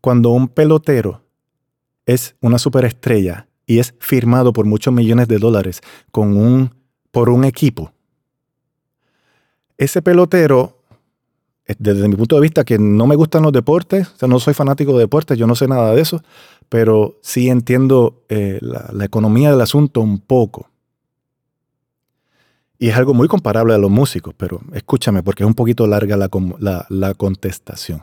cuando 0.00 0.30
un 0.30 0.48
pelotero 0.48 1.22
es 2.06 2.36
una 2.40 2.58
superestrella 2.58 3.48
y 3.66 3.80
es 3.80 3.94
firmado 3.98 4.52
por 4.52 4.66
muchos 4.66 4.94
millones 4.94 5.28
de 5.28 5.38
dólares 5.38 5.80
con 6.10 6.36
un, 6.36 6.74
por 7.10 7.28
un 7.30 7.44
equipo, 7.44 7.92
ese 9.78 10.02
pelotero, 10.02 10.82
eh, 11.66 11.74
desde 11.78 12.08
mi 12.08 12.16
punto 12.16 12.34
de 12.34 12.42
vista, 12.42 12.64
que 12.64 12.78
no 12.78 13.06
me 13.06 13.14
gustan 13.14 13.44
los 13.44 13.52
deportes, 13.52 14.08
o 14.08 14.16
sea, 14.16 14.28
no 14.28 14.40
soy 14.40 14.52
fanático 14.52 14.92
de 14.94 15.00
deportes, 15.00 15.38
yo 15.38 15.46
no 15.46 15.54
sé 15.54 15.68
nada 15.68 15.94
de 15.94 16.02
eso, 16.02 16.20
pero 16.68 17.18
sí 17.22 17.48
entiendo 17.48 18.24
eh, 18.28 18.58
la, 18.60 19.04
economía 19.04 19.50
del 19.50 19.60
asunto 19.60 20.00
un 20.00 20.18
poco. 20.18 20.68
Y 22.78 22.88
es 22.88 22.96
algo 22.96 23.14
muy 23.14 23.26
comparable 23.26 23.74
a 23.74 23.78
los 23.78 23.90
músicos, 23.90 24.34
pero 24.36 24.60
escúchame 24.72 25.22
porque 25.22 25.42
es 25.42 25.46
un 25.46 25.54
poquito 25.54 25.86
larga 25.86 26.16
la 26.16 27.14
contestación. 27.14 28.02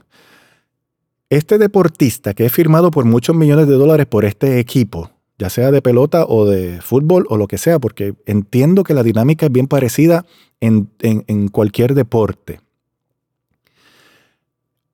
Este 1.30 1.58
deportista 1.58 2.34
que 2.34 2.46
es 2.46 2.52
firmado 2.52 2.92
por 2.92 3.06
muchos 3.06 3.36
millones 3.36 3.68
de 3.68 3.74
dólares 3.74 4.06
por 4.06 4.26
este 4.26 4.60
equipo, 4.60 5.10
ya 5.40 5.50
sea 5.50 5.72
de 5.72 5.82
pelota 5.82 6.26
o 6.26 6.46
de 6.46 6.82
fútbol 6.82 7.26
o 7.30 7.38
lo 7.38 7.48
que 7.48 7.58
sea, 7.58 7.80
porque 7.80 8.14
entiendo 8.26 8.84
que 8.84 8.94
la 8.94 9.04
dinámica 9.04 9.48
es 9.48 9.52
bien 9.52 9.68
parecida 9.68 10.26
en, 10.60 11.48
cualquier 11.52 11.94
deporte. 11.94 12.60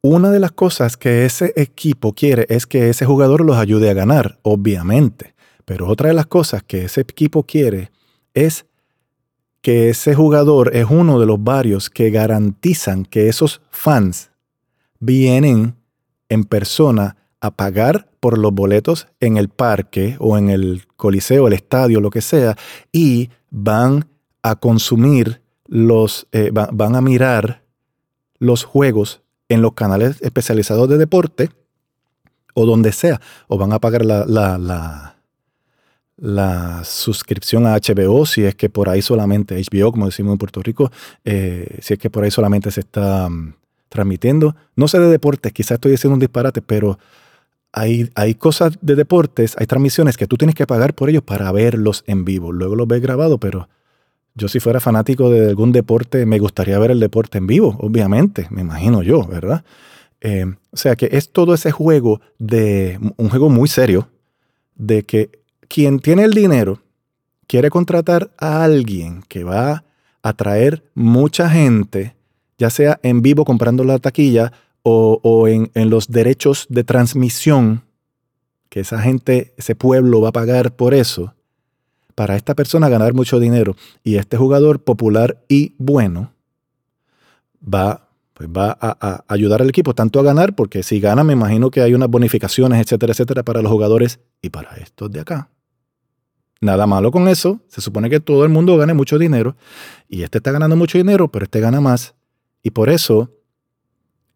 Una 0.02 0.32
de 0.32 0.40
las 0.40 0.52
cosas 0.52 0.98
que 0.98 1.26
ese 1.26 1.54
equipo 1.56 2.14
quiere 2.14 2.46
es 2.50 2.66
que 2.66 2.90
ese 2.90 3.06
jugador 3.06 3.42
los 3.46 3.58
ayude 3.58 3.90
a 3.90 3.94
ganar, 3.94 4.40
obviamente. 4.42 5.36
Pero 5.66 5.88
otra 5.88 6.10
de 6.10 6.16
las 6.16 6.26
cosas 6.26 6.64
que 6.64 6.86
ese 6.86 7.02
equipo 7.02 7.44
quiere 7.44 7.92
es 8.34 8.66
que 9.62 9.90
ese 9.90 10.16
jugador 10.16 10.76
es 10.76 10.88
uno 10.90 11.20
de 11.20 11.28
los 11.28 11.44
varios 11.44 11.90
que 11.90 12.10
garantizan 12.10 13.06
que 13.06 13.30
esos 13.30 13.62
fans 13.70 14.32
vienen 15.00 15.76
en 16.30 16.46
persona 16.46 17.18
a 17.40 17.52
pagar 17.52 18.10
por 18.20 18.38
los 18.38 18.54
boletos 18.54 19.08
en 19.20 19.38
el 19.38 19.50
parque 19.50 20.16
o 20.20 20.38
en 20.38 20.50
el 20.50 20.84
coliseo, 20.96 21.48
el 21.48 21.54
estadio, 21.54 22.02
lo 22.02 22.10
que 22.10 22.22
sea, 22.22 22.56
y 22.92 23.30
van 23.52 24.08
a 24.42 24.56
consumir 24.56 25.42
los, 25.68 26.28
eh, 26.32 26.50
van 26.52 26.96
a 26.96 27.02
mirar 27.02 27.64
los 28.40 28.64
juegos 28.64 29.22
en 29.52 29.62
los 29.62 29.74
canales 29.74 30.22
especializados 30.22 30.88
de 30.88 30.98
deporte 30.98 31.50
o 32.54 32.66
donde 32.66 32.92
sea, 32.92 33.20
o 33.48 33.58
van 33.58 33.74
a 33.74 33.80
pagar 33.80 34.06
la, 34.06 34.26
la, 34.26 35.16
la, 36.18 36.84
suscripción 36.84 37.66
a 37.66 37.78
HBO, 37.78 38.26
si 38.26 38.44
es 38.44 38.56
que 38.56 38.70
por 38.70 38.90
ahí 38.90 39.02
solamente, 39.02 39.62
HBO, 39.62 39.92
como 39.92 40.06
decimos 40.06 40.34
en 40.34 40.38
Puerto 40.38 40.62
Rico, 40.62 40.92
eh, 41.24 41.80
si 41.82 41.94
es 41.94 42.00
que 42.00 42.10
por 42.10 42.24
ahí 42.24 42.32
solamente 42.32 42.72
se 42.72 42.82
está 42.82 43.30
mm, 43.30 43.56
transmitiendo. 43.90 44.56
No 44.76 44.88
sé 44.88 45.00
de 45.00 45.08
deportes, 45.08 45.52
quizás 45.54 45.72
estoy 45.76 45.92
diciendo 45.92 46.14
un 46.14 46.20
disparate, 46.20 46.62
pero 46.62 47.00
hay, 47.72 48.10
hay 48.16 48.36
cosas 48.36 48.78
de 48.82 48.96
deportes, 48.96 49.56
hay 49.58 49.66
transmisiones 49.66 50.18
que 50.18 50.28
tú 50.28 50.38
tienes 50.38 50.56
que 50.56 50.68
pagar 50.68 50.94
por 50.94 51.10
ellos 51.10 51.24
para 51.24 51.52
verlos 51.52 52.04
en 52.08 52.26
vivo. 52.26 52.52
Luego 52.52 52.76
los 52.76 52.88
ves 52.88 53.02
grabado, 53.02 53.38
pero 53.38 53.70
yo 54.36 54.48
si 54.48 54.60
fuera 54.60 54.80
fanático 54.80 55.30
de 55.30 55.50
algún 55.50 55.72
deporte, 55.72 56.26
me 56.26 56.40
gustaría 56.40 56.80
ver 56.80 56.92
el 56.92 57.00
deporte 57.00 57.38
en 57.38 57.48
vivo, 57.48 57.76
obviamente, 57.80 58.48
me 58.50 58.62
imagino 58.62 59.04
yo, 59.04 59.26
¿verdad? 59.26 59.64
Eh, 60.22 60.46
o 60.72 60.78
sea 60.78 60.96
que 60.96 61.10
es 61.12 61.32
todo 61.32 61.54
ese 61.54 61.72
juego 61.72 62.22
de 62.38 63.00
un 63.18 63.30
juego 63.30 63.50
muy 63.50 63.68
serio, 63.68 64.10
de 64.76 65.04
que 65.04 65.42
quien 65.68 66.00
tiene 66.00 66.24
el 66.24 66.34
dinero 66.34 66.82
quiere 67.48 67.70
contratar 67.70 68.32
a 68.38 68.64
alguien 68.64 69.24
que 69.28 69.44
va 69.44 69.72
a 69.72 69.84
atraer 70.24 70.84
mucha 70.94 71.50
gente, 71.50 72.16
ya 72.58 72.70
sea 72.70 73.00
en 73.04 73.22
vivo 73.22 73.44
comprando 73.44 73.84
la 73.84 74.00
taquilla 74.00 74.54
o, 74.84 75.48
en, 75.48 75.70
en 75.76 75.90
los 75.90 76.08
derechos 76.08 76.66
de 76.70 76.84
transmisión, 76.84 77.84
que 78.70 78.80
esa 78.80 79.00
gente, 79.00 79.54
ese 79.58 79.76
pueblo 79.76 80.22
va 80.22 80.30
a 80.30 80.34
pagar 80.34 80.76
por 80.76 80.94
eso 80.94 81.36
para 82.22 82.36
esta 82.36 82.54
persona 82.54 82.88
ganar 82.88 83.16
mucho 83.16 83.40
dinero 83.40 83.76
y 84.04 84.18
este 84.18 84.38
jugador 84.38 84.84
popular 84.84 85.44
y 85.48 85.74
bueno 85.80 86.32
va, 87.64 88.10
pues 88.36 88.48
va 88.48 88.78
a, 88.80 89.24
ayudar 89.28 89.64
al 89.64 89.70
equipo 89.70 89.96
tanto 89.96 90.20
a 90.20 90.24
ganar, 90.24 90.54
porque 90.54 90.84
si 90.84 91.00
gana 91.00 91.24
me 91.24 91.34
imagino 91.34 91.72
que 91.72 91.82
hay 91.82 91.96
unas 91.96 92.10
bonificaciones, 92.10 92.80
etcétera, 92.80 93.14
etcétera, 93.14 93.42
para 93.42 93.64
los 93.64 93.72
jugadores 93.72 94.20
y 94.40 94.52
para 94.52 94.76
estos 94.76 95.10
de 95.10 95.22
acá. 95.22 95.50
Nada 96.60 96.86
malo 96.86 97.10
con 97.10 97.28
eso, 97.28 97.60
se 97.68 97.82
supone 97.82 98.08
que 98.08 98.20
todo 98.20 98.44
el 98.44 98.52
mundo 98.52 98.78
gane 98.78 98.94
mucho 98.94 99.18
dinero 99.18 99.56
y 100.08 100.22
este 100.22 100.38
está 100.38 100.52
ganando 100.52 100.76
mucho 100.76 101.00
dinero, 101.00 101.28
pero 101.32 101.46
este 101.46 101.60
gana 101.60 101.82
más 101.82 102.14
y 102.62 102.70
por 102.70 102.90
eso 102.90 103.32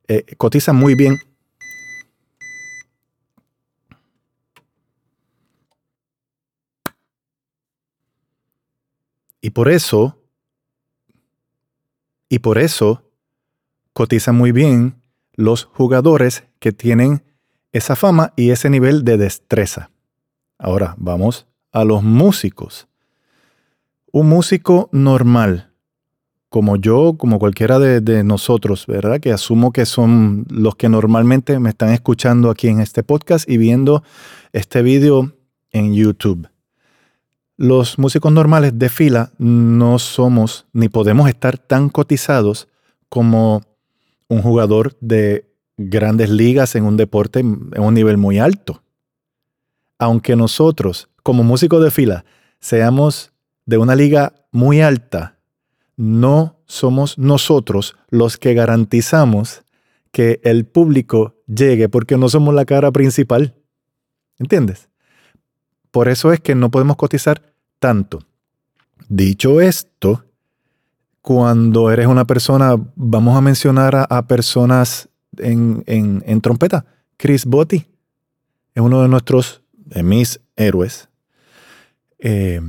eh, 0.07 0.25
cotiza 0.37 0.73
muy 0.73 0.95
bien 0.95 1.19
Y 9.45 9.51
por 9.51 9.69
eso, 9.69 10.17
y 12.29 12.39
por 12.39 12.57
eso, 12.57 13.03
cotizan 13.93 14.35
muy 14.35 14.51
bien 14.51 15.03
los 15.35 15.65
jugadores 15.65 16.45
que 16.57 16.71
tienen 16.71 17.21
esa 17.71 17.95
fama 17.95 18.33
y 18.35 18.49
ese 18.49 18.71
nivel 18.71 19.05
de 19.05 19.17
destreza. 19.17 19.91
Ahora 20.57 20.95
vamos 20.97 21.45
a 21.71 21.83
los 21.83 22.01
músicos. 22.01 22.87
Un 24.11 24.29
músico 24.29 24.89
normal, 24.91 25.71
como 26.49 26.75
yo, 26.75 27.13
como 27.15 27.37
cualquiera 27.37 27.77
de, 27.77 28.01
de, 28.01 28.23
nosotros, 28.23 28.87
¿verdad? 28.87 29.19
Que 29.19 29.31
asumo 29.31 29.71
que 29.71 29.85
son 29.85 30.47
los 30.49 30.75
que 30.75 30.89
normalmente 30.89 31.59
me 31.59 31.69
están 31.69 31.89
escuchando 31.89 32.49
aquí 32.49 32.67
en 32.67 32.79
este 32.79 33.03
podcast 33.03 33.47
y 33.47 33.59
viendo 33.59 34.03
este 34.53 34.81
video 34.81 35.33
en 35.69 35.93
YouTube. 35.93 36.47
Los 37.57 37.97
músicos 37.97 38.31
normales 38.31 38.77
de 38.77 38.89
fila 38.89 39.31
no 39.37 39.97
somos 39.97 40.65
ni 40.73 40.89
podemos 40.89 41.29
estar 41.29 41.57
tan 41.57 41.89
cotizados 41.89 42.67
como 43.07 43.61
un 44.27 44.41
jugador 44.41 44.97
de 44.99 45.49
grandes 45.77 46.29
ligas 46.29 46.75
en 46.75 46.83
un 46.83 46.97
deporte 46.97 47.39
en 47.39 47.71
un 47.77 47.93
nivel 47.93 48.17
muy 48.17 48.39
alto. 48.39 48.83
Aunque 49.97 50.35
nosotros, 50.35 51.09
como 51.23 51.43
músicos 51.43 51.81
de 51.81 51.91
fila, 51.91 52.25
seamos 52.59 53.31
de 53.65 53.77
una 53.77 53.95
liga 53.95 54.33
muy 54.51 54.81
alta, 54.81 55.37
no 55.95 56.59
somos 56.65 57.17
nosotros 57.17 57.95
los 58.09 58.37
que 58.37 58.53
garantizamos 58.53 59.63
que 60.11 60.39
el 60.43 60.65
público 60.65 61.35
llegue 61.47 61.89
porque 61.89 62.17
no 62.17 62.27
somos 62.27 62.53
la 62.53 62.65
cara 62.65 62.91
principal. 62.91 63.55
¿Entiendes? 64.37 64.89
Por 65.95 66.09
eso 66.09 66.33
es 66.33 66.41
que 66.41 66.55
no 66.55 66.71
podemos 66.71 66.97
cotizar 66.97 67.41
tanto. 67.79 68.19
Dicho 69.07 69.61
esto, 69.61 70.25
cuando 71.21 71.89
eres 71.89 72.07
una 72.07 72.25
persona, 72.25 72.75
vamos 72.97 73.37
a 73.37 73.39
mencionar 73.39 74.05
a, 74.09 74.27
personas 74.27 75.07
en, 75.37 76.41
trompeta. 76.41 76.83
Chris 77.15 77.45
Botti 77.45 77.87
es 78.73 78.83
uno 78.83 79.03
de 79.03 79.07
nuestros, 79.07 79.61
mis 80.03 80.41
héroes. 80.57 81.07
Eh, 82.19 82.59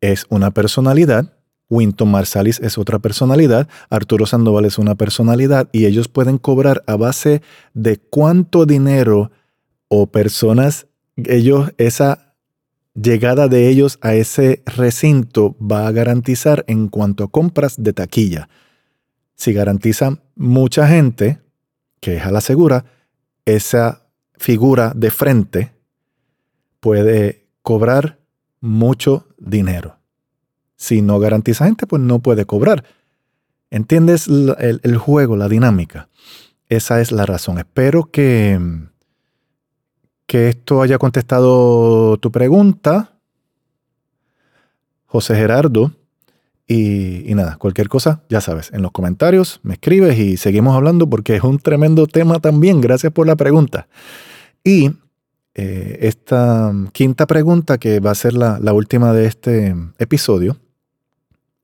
es 0.00 0.24
una 0.28 0.52
personalidad. 0.52 1.36
Winton 1.68 2.08
Marsalis 2.08 2.60
es 2.60 2.78
otra 2.78 3.00
personalidad. 3.00 3.66
Arturo 3.90 4.26
Sandoval 4.26 4.64
es 4.64 4.78
una 4.78 4.94
personalidad. 4.94 5.68
Y 5.72 5.86
ellos 5.86 6.06
pueden 6.06 6.38
cobrar 6.38 6.84
a 6.86 6.94
base 6.94 7.42
de 7.72 7.96
cuánto 7.98 8.64
dinero 8.64 9.32
o 9.88 10.06
personas 10.06 10.86
ellos, 11.16 11.72
esa 11.78 12.23
llegada 12.94 13.48
de 13.48 13.68
ellos 13.68 13.98
a 14.00 14.14
ese 14.14 14.62
recinto 14.66 15.56
va 15.60 15.86
a 15.86 15.92
garantizar 15.92 16.64
en 16.68 16.88
cuanto 16.88 17.24
a 17.24 17.30
compras 17.30 17.74
de 17.78 17.92
taquilla. 17.92 18.48
Si 19.34 19.52
garantizan 19.52 20.20
mucha 20.36 20.86
gente, 20.88 21.40
que 22.00 22.16
es 22.16 22.24
a 22.24 22.30
la 22.30 22.40
segura, 22.40 22.84
esa 23.44 24.08
figura 24.36 24.92
de 24.94 25.10
frente 25.10 25.72
puede 26.80 27.48
cobrar 27.62 28.20
mucho 28.60 29.26
dinero. 29.38 29.98
Si 30.76 31.02
no 31.02 31.18
garantiza 31.18 31.66
gente, 31.66 31.86
pues 31.86 32.02
no 32.02 32.20
puede 32.20 32.44
cobrar. 32.44 32.84
¿Entiendes 33.70 34.28
el, 34.28 34.80
el 34.82 34.96
juego, 34.98 35.36
la 35.36 35.48
dinámica? 35.48 36.08
Esa 36.68 37.00
es 37.00 37.10
la 37.10 37.26
razón. 37.26 37.58
Espero 37.58 38.10
que 38.10 38.58
que 40.26 40.48
esto 40.48 40.82
haya 40.82 40.98
contestado 40.98 42.16
tu 42.18 42.30
pregunta, 42.30 43.12
José 45.06 45.36
Gerardo. 45.36 45.92
Y, 46.66 47.34
nada, 47.34 47.56
cualquier 47.56 47.88
cosa, 47.88 48.22
ya 48.30 48.40
sabes, 48.40 48.72
en 48.72 48.80
los 48.80 48.90
comentarios 48.90 49.60
me 49.62 49.74
escribes 49.74 50.18
y 50.18 50.38
seguimos 50.38 50.74
hablando 50.74 51.08
porque 51.08 51.36
es 51.36 51.44
un 51.44 51.58
tremendo 51.58 52.06
tema 52.06 52.40
también. 52.40 52.80
Gracias 52.80 53.12
por 53.12 53.26
la 53.26 53.36
pregunta. 53.36 53.86
Y 54.64 54.92
eh, 55.54 55.98
esta 56.00 56.72
quinta 56.92 57.26
pregunta, 57.26 57.76
que 57.76 58.00
va 58.00 58.12
a 58.12 58.14
ser 58.14 58.32
la, 58.32 58.58
última 58.72 59.12
de 59.12 59.26
este 59.26 59.76
episodio, 59.98 60.56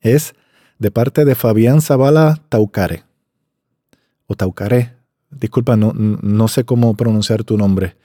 es 0.00 0.34
de 0.78 0.90
parte 0.90 1.24
de 1.24 1.34
Fabián 1.34 1.80
Zavala 1.80 2.42
Taucare. 2.50 3.04
O 4.26 4.34
Taucare. 4.34 4.96
Disculpa, 5.30 5.76
no, 5.76 5.92
no 5.94 6.46
sé 6.48 6.64
cómo 6.64 6.94
pronunciar 6.94 7.42
tu 7.42 7.56
nombre. 7.56 7.96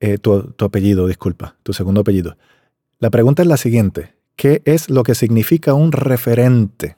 Eh, 0.00 0.16
tu, 0.16 0.54
apellido, 0.60 1.06
disculpa, 1.06 1.56
tu 1.62 1.74
segundo 1.74 2.00
apellido. 2.00 2.38
La 2.98 3.10
pregunta 3.10 3.42
es 3.42 3.48
la 3.48 3.58
siguiente. 3.58 4.14
¿Qué 4.34 4.62
es 4.64 4.88
lo 4.88 5.02
que 5.02 5.14
significa 5.14 5.74
un 5.74 5.92
referente? 5.92 6.96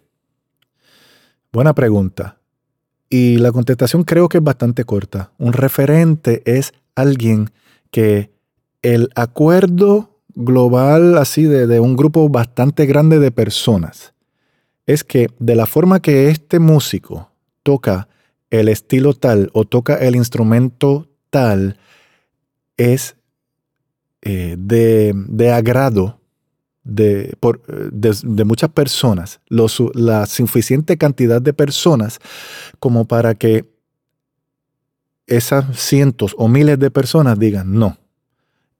Buena 1.52 1.74
pregunta. 1.74 2.38
Y 3.10 3.38
la 3.38 3.50
contestación 3.50 4.04
creo 4.04 4.28
que 4.28 4.38
es 4.38 4.44
bastante 4.44 4.84
corta. 4.84 5.32
Un 5.38 5.52
referente 5.52 6.42
es 6.46 6.72
alguien 6.94 7.50
que 7.90 8.30
el 8.82 9.10
acuerdo 9.16 10.20
global 10.34 11.18
así 11.18 11.42
de, 11.42 11.66
de, 11.66 11.80
un 11.80 11.96
grupo 11.96 12.28
bastante 12.28 12.86
grande 12.86 13.18
de 13.18 13.32
personas 13.32 14.14
es 14.86 15.04
que 15.04 15.28
de 15.38 15.56
la 15.56 15.66
forma 15.66 16.00
que 16.00 16.30
este 16.30 16.58
músico 16.58 17.30
toca 17.62 18.08
el 18.50 18.68
estilo 18.68 19.14
tal 19.14 19.50
o 19.52 19.64
toca 19.64 19.96
el 19.96 20.16
instrumento 20.16 21.08
tal, 21.30 21.78
es 22.90 23.16
eh, 24.22 24.56
de, 24.58 25.52
agrado 25.52 26.20
de, 26.84 27.36
por, 27.40 27.62
de, 27.66 28.44
muchas 28.44 28.70
personas, 28.70 29.40
la 29.48 30.26
suficiente 30.26 30.96
cantidad 30.96 31.40
de 31.40 31.52
personas 31.52 32.18
como 32.78 33.06
para 33.06 33.34
que 33.34 33.64
esas 35.26 35.78
cientos 35.78 36.34
o 36.38 36.48
miles 36.48 36.78
de 36.78 36.90
personas 36.90 37.38
digan, 37.38 37.72
no, 37.72 37.98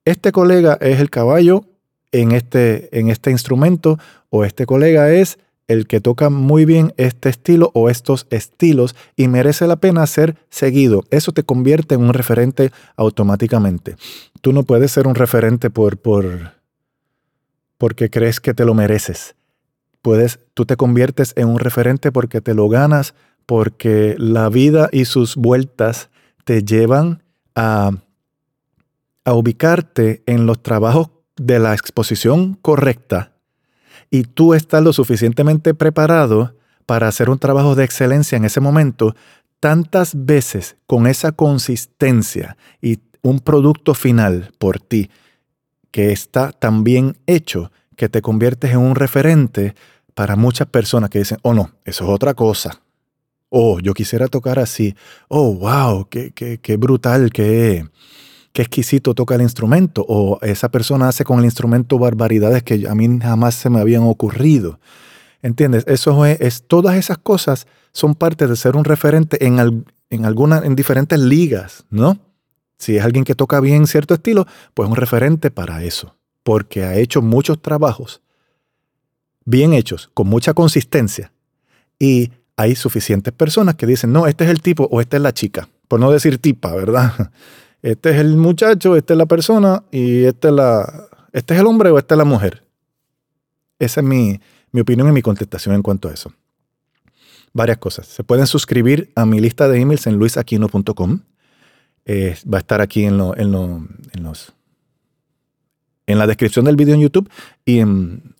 este 0.04 0.32
colega 0.32 0.76
es 0.80 1.00
el 1.00 1.10
caballo 1.10 1.64
en 2.10 2.32
este, 2.32 2.96
en 2.98 3.08
este 3.08 3.30
instrumento 3.30 3.98
o 4.30 4.44
este 4.44 4.66
colega 4.66 5.12
es 5.12 5.38
el 5.72 5.86
que 5.86 6.00
toca 6.00 6.30
muy 6.30 6.64
bien 6.64 6.92
este 6.96 7.28
estilo 7.28 7.70
o 7.74 7.88
estos 7.88 8.26
estilos 8.30 8.94
y 9.16 9.28
merece 9.28 9.66
la 9.66 9.76
pena 9.76 10.06
ser 10.06 10.36
seguido. 10.50 11.04
Eso 11.10 11.32
te 11.32 11.42
convierte 11.42 11.94
en 11.94 12.02
un 12.02 12.14
referente 12.14 12.70
automáticamente. 12.96 13.96
Tú 14.40 14.52
no 14.52 14.62
puedes 14.62 14.92
ser 14.92 15.06
un 15.06 15.14
referente 15.14 15.70
por, 15.70 15.98
por 15.98 16.52
porque 17.78 18.10
crees 18.10 18.40
que 18.40 18.54
te 18.54 18.64
lo 18.64 18.74
mereces. 18.74 19.34
Puedes, 20.02 20.38
tú 20.54 20.66
te 20.66 20.76
conviertes 20.76 21.32
en 21.36 21.48
un 21.48 21.58
referente 21.58 22.12
porque 22.12 22.40
te 22.40 22.54
lo 22.54 22.68
ganas, 22.68 23.14
porque 23.46 24.14
la 24.18 24.48
vida 24.48 24.88
y 24.92 25.04
sus 25.04 25.36
vueltas 25.36 26.10
te 26.44 26.62
llevan 26.62 27.22
a, 27.54 27.90
a 29.24 29.32
ubicarte 29.34 30.22
en 30.26 30.46
los 30.46 30.62
trabajos 30.62 31.10
de 31.36 31.58
la 31.58 31.72
exposición 31.72 32.54
correcta 32.54 33.31
y 34.12 34.24
tú 34.24 34.52
estás 34.52 34.84
lo 34.84 34.92
suficientemente 34.92 35.72
preparado 35.72 36.54
para 36.84 37.08
hacer 37.08 37.30
un 37.30 37.38
trabajo 37.38 37.74
de 37.74 37.84
excelencia 37.84 38.36
en 38.36 38.44
ese 38.44 38.60
momento, 38.60 39.16
tantas 39.58 40.26
veces 40.26 40.76
con 40.86 41.06
esa 41.06 41.32
consistencia 41.32 42.58
y 42.82 42.98
un 43.22 43.40
producto 43.40 43.94
final 43.94 44.52
por 44.58 44.78
ti 44.80 45.10
que 45.90 46.12
está 46.12 46.52
tan 46.52 46.84
bien 46.84 47.16
hecho 47.26 47.72
que 47.96 48.10
te 48.10 48.20
conviertes 48.20 48.72
en 48.72 48.80
un 48.80 48.96
referente 48.96 49.74
para 50.14 50.36
muchas 50.36 50.68
personas 50.68 51.08
que 51.08 51.20
dicen, 51.20 51.38
oh 51.40 51.54
no, 51.54 51.72
eso 51.86 52.04
es 52.04 52.10
otra 52.10 52.34
cosa. 52.34 52.82
Oh, 53.48 53.80
yo 53.80 53.94
quisiera 53.94 54.28
tocar 54.28 54.58
así. 54.58 54.94
Oh, 55.28 55.54
wow, 55.54 56.06
qué, 56.10 56.32
qué, 56.32 56.58
qué 56.58 56.76
brutal, 56.76 57.30
qué, 57.32 57.86
qué 58.52 58.62
exquisito 58.62 59.14
toca 59.14 59.34
el 59.34 59.42
instrumento, 59.42 60.04
o 60.08 60.38
esa 60.42 60.70
persona 60.70 61.08
hace 61.08 61.24
con 61.24 61.38
el 61.38 61.44
instrumento 61.44 61.98
barbaridades 61.98 62.62
que 62.62 62.86
a 62.88 62.94
mí 62.94 63.18
jamás 63.20 63.54
se 63.54 63.70
me 63.70 63.80
habían 63.80 64.02
ocurrido. 64.02 64.78
¿Entiendes? 65.42 65.84
Eso 65.88 66.24
es, 66.24 66.64
todas 66.66 66.96
esas 66.96 67.18
cosas 67.18 67.66
son 67.92 68.14
parte 68.14 68.46
de 68.46 68.56
ser 68.56 68.76
un 68.76 68.84
referente 68.84 69.44
en, 69.44 69.58
en, 69.58 70.24
en 70.24 70.76
diferentes 70.76 71.18
ligas, 71.18 71.84
¿no? 71.90 72.18
Si 72.78 72.96
es 72.96 73.04
alguien 73.04 73.24
que 73.24 73.34
toca 73.34 73.60
bien 73.60 73.86
cierto 73.86 74.14
estilo, 74.14 74.46
pues 74.74 74.88
un 74.88 74.96
referente 74.96 75.50
para 75.50 75.82
eso, 75.82 76.16
porque 76.42 76.84
ha 76.84 76.96
hecho 76.96 77.22
muchos 77.22 77.60
trabajos 77.60 78.22
bien 79.44 79.72
hechos, 79.72 80.10
con 80.14 80.28
mucha 80.28 80.54
consistencia, 80.54 81.32
y 81.98 82.30
hay 82.56 82.76
suficientes 82.76 83.32
personas 83.32 83.74
que 83.76 83.86
dicen, 83.86 84.12
no, 84.12 84.26
este 84.26 84.44
es 84.44 84.50
el 84.50 84.60
tipo 84.60 84.88
o 84.90 85.00
esta 85.00 85.16
es 85.16 85.22
la 85.22 85.32
chica, 85.32 85.68
por 85.88 86.00
no 86.00 86.10
decir 86.10 86.38
tipa, 86.38 86.74
¿verdad? 86.74 87.32
Este 87.82 88.10
es 88.10 88.16
el 88.16 88.36
muchacho, 88.36 88.96
esta 88.96 89.14
es 89.14 89.18
la 89.18 89.26
persona 89.26 89.82
y 89.90 90.22
este 90.24 90.48
es, 90.48 90.54
la, 90.54 91.08
este 91.32 91.54
es 91.54 91.60
el 91.60 91.66
hombre 91.66 91.90
o 91.90 91.98
esta 91.98 92.14
es 92.14 92.18
la 92.18 92.24
mujer. 92.24 92.62
Esa 93.80 94.00
es 94.00 94.06
mi, 94.06 94.40
opinión 94.80 95.08
y 95.08 95.12
mi 95.12 95.22
contestación 95.22 95.74
en 95.74 95.82
cuanto 95.82 96.08
a 96.08 96.12
eso. 96.12 96.32
Varias 97.52 97.78
cosas. 97.78 98.06
Se 98.06 98.22
pueden 98.22 98.46
suscribir 98.46 99.10
a 99.16 99.26
mi 99.26 99.40
lista 99.40 99.68
de 99.68 99.80
emails 99.80 100.06
en 100.06 100.16
luisaquino.com. 100.16 101.20
Va 102.08 102.58
a 102.58 102.60
estar 102.60 102.80
aquí 102.80 103.04
en, 103.04 103.20
en, 103.36 103.52
los 103.52 104.52
en 106.06 106.18
la 106.18 106.26
descripción 106.28 106.64
del 106.64 106.76
video 106.76 106.94
en 106.94 107.00
YouTube 107.00 107.28
y 107.64 107.80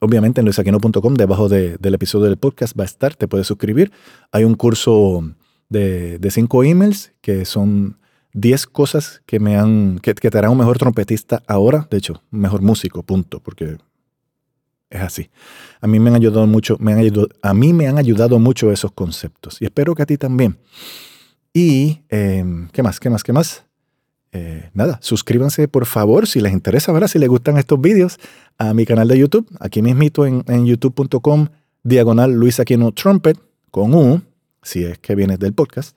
obviamente 0.01 0.41
en 0.41 0.45
luisaquino.com, 0.45 1.15
debajo 1.15 1.49
del 1.49 1.95
episodio 1.95 2.27
del 2.27 2.37
podcast, 2.37 2.79
va 2.79 2.85
a 2.85 2.87
estar, 2.87 3.17
te 3.17 3.27
puedes 3.27 3.49
suscribir. 3.49 3.91
Hay 4.31 4.45
un 4.45 4.55
curso 4.55 5.25
de, 5.69 6.19
de 6.21 6.31
cinco 6.31 6.63
emails 6.63 7.13
que 7.21 7.45
son 7.45 7.99
10 8.35 8.67
cosas 8.67 9.23
que 9.27 9.39
me 9.41 9.57
han 9.57 9.99
que, 10.01 10.15
te 10.15 10.39
harán 10.39 10.53
un 10.53 10.59
mejor 10.59 10.79
trompetista 10.79 11.43
ahora, 11.47 11.87
de 11.91 11.99
hecho, 11.99 12.23
mejor 12.31 12.63
músico, 12.63 13.03
punto, 13.03 13.41
porque 13.41 13.77
es 14.91 15.01
así. 15.01 15.31
A 15.81 15.87
mí 15.87 15.99
me 16.01 16.11
han 16.11 16.17
ayudado 16.17 16.47
mucho, 16.47 16.77
me 16.79 16.93
han 16.93 16.99
ayudado, 16.99 17.29
a 17.43 17.55
mí 17.55 17.73
me 17.73 17.89
han 17.89 17.99
ayudado 17.99 18.39
mucho 18.39 18.73
esos 18.73 18.93
conceptos 18.93 19.61
y 19.61 19.67
espero 19.67 19.95
que 19.95 20.03
a 20.03 20.07
ti 20.07 20.17
también. 20.17 20.59
Y, 21.53 22.01
em, 22.09 22.69
¿qué 22.69 22.83
más? 22.83 22.99
¿Qué 22.99 23.11
más? 23.11 23.23
¿Qué 23.23 23.33
más? 23.33 23.65
Eh, 24.35 24.71
nada, 24.73 24.99
suscríbanse 25.03 25.69
por 25.69 25.85
favor 25.85 26.27
si 26.27 26.41
les 26.41 26.55
interesa, 26.55 26.91
¿verdad? 26.93 27.09
Si 27.09 27.19
les 27.19 27.29
gustan 27.29 27.59
estos 27.59 27.79
vídeos 27.79 28.19
a 28.57 28.73
mi 28.73 28.87
canal 28.87 29.09
de 29.09 29.19
YouTube, 29.19 29.47
aquí 29.61 29.83
mismito 29.83 30.25
en, 30.25 30.43
en 30.49 30.65
youtube.com, 30.65 31.49
diagonal 31.83 32.33
Luis 32.33 32.59
Aquino 32.59 32.93
Trumpet, 32.93 33.39
con 33.71 33.93
U, 33.93 34.23
si 34.63 34.85
es 34.85 34.99
que 34.99 35.15
vienes 35.15 35.39
del 35.39 35.53
podcast. 35.53 35.97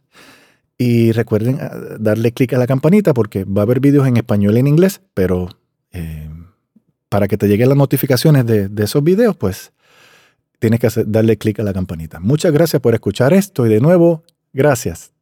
Y 0.77 1.11
recuerden 1.13 1.59
ah, 1.61 1.71
darle 1.99 2.33
clic 2.33 2.53
a 2.53 2.57
la 2.57 2.67
campanita 2.67 3.13
porque 3.13 3.45
va 3.45 3.61
a 3.61 3.63
haber 3.63 3.79
vídeos 3.79 4.07
en 4.07 4.17
español 4.17 4.57
y 4.57 4.59
en 4.59 4.67
inglés, 4.67 5.01
pero 5.13 5.49
eh, 5.91 6.29
para 7.09 7.27
que 7.27 7.37
te 7.37 7.47
lleguen 7.47 7.69
las 7.69 7.77
notificaciones 7.77 8.45
de, 8.45 8.69
esos 8.83 9.03
vídeos, 9.03 9.35
pues 9.37 9.71
tienes 10.59 10.79
que 10.79 10.89
darle 11.05 11.37
clic 11.37 11.59
a 11.59 11.63
la 11.63 11.73
campanita. 11.73 12.19
Muchas 12.19 12.51
gracias 12.51 12.81
por 12.81 12.93
escuchar 12.93 13.33
esto 13.33 13.65
y 13.65 13.69
de 13.69 13.79
nuevo, 13.79 14.23
gracias. 14.51 15.14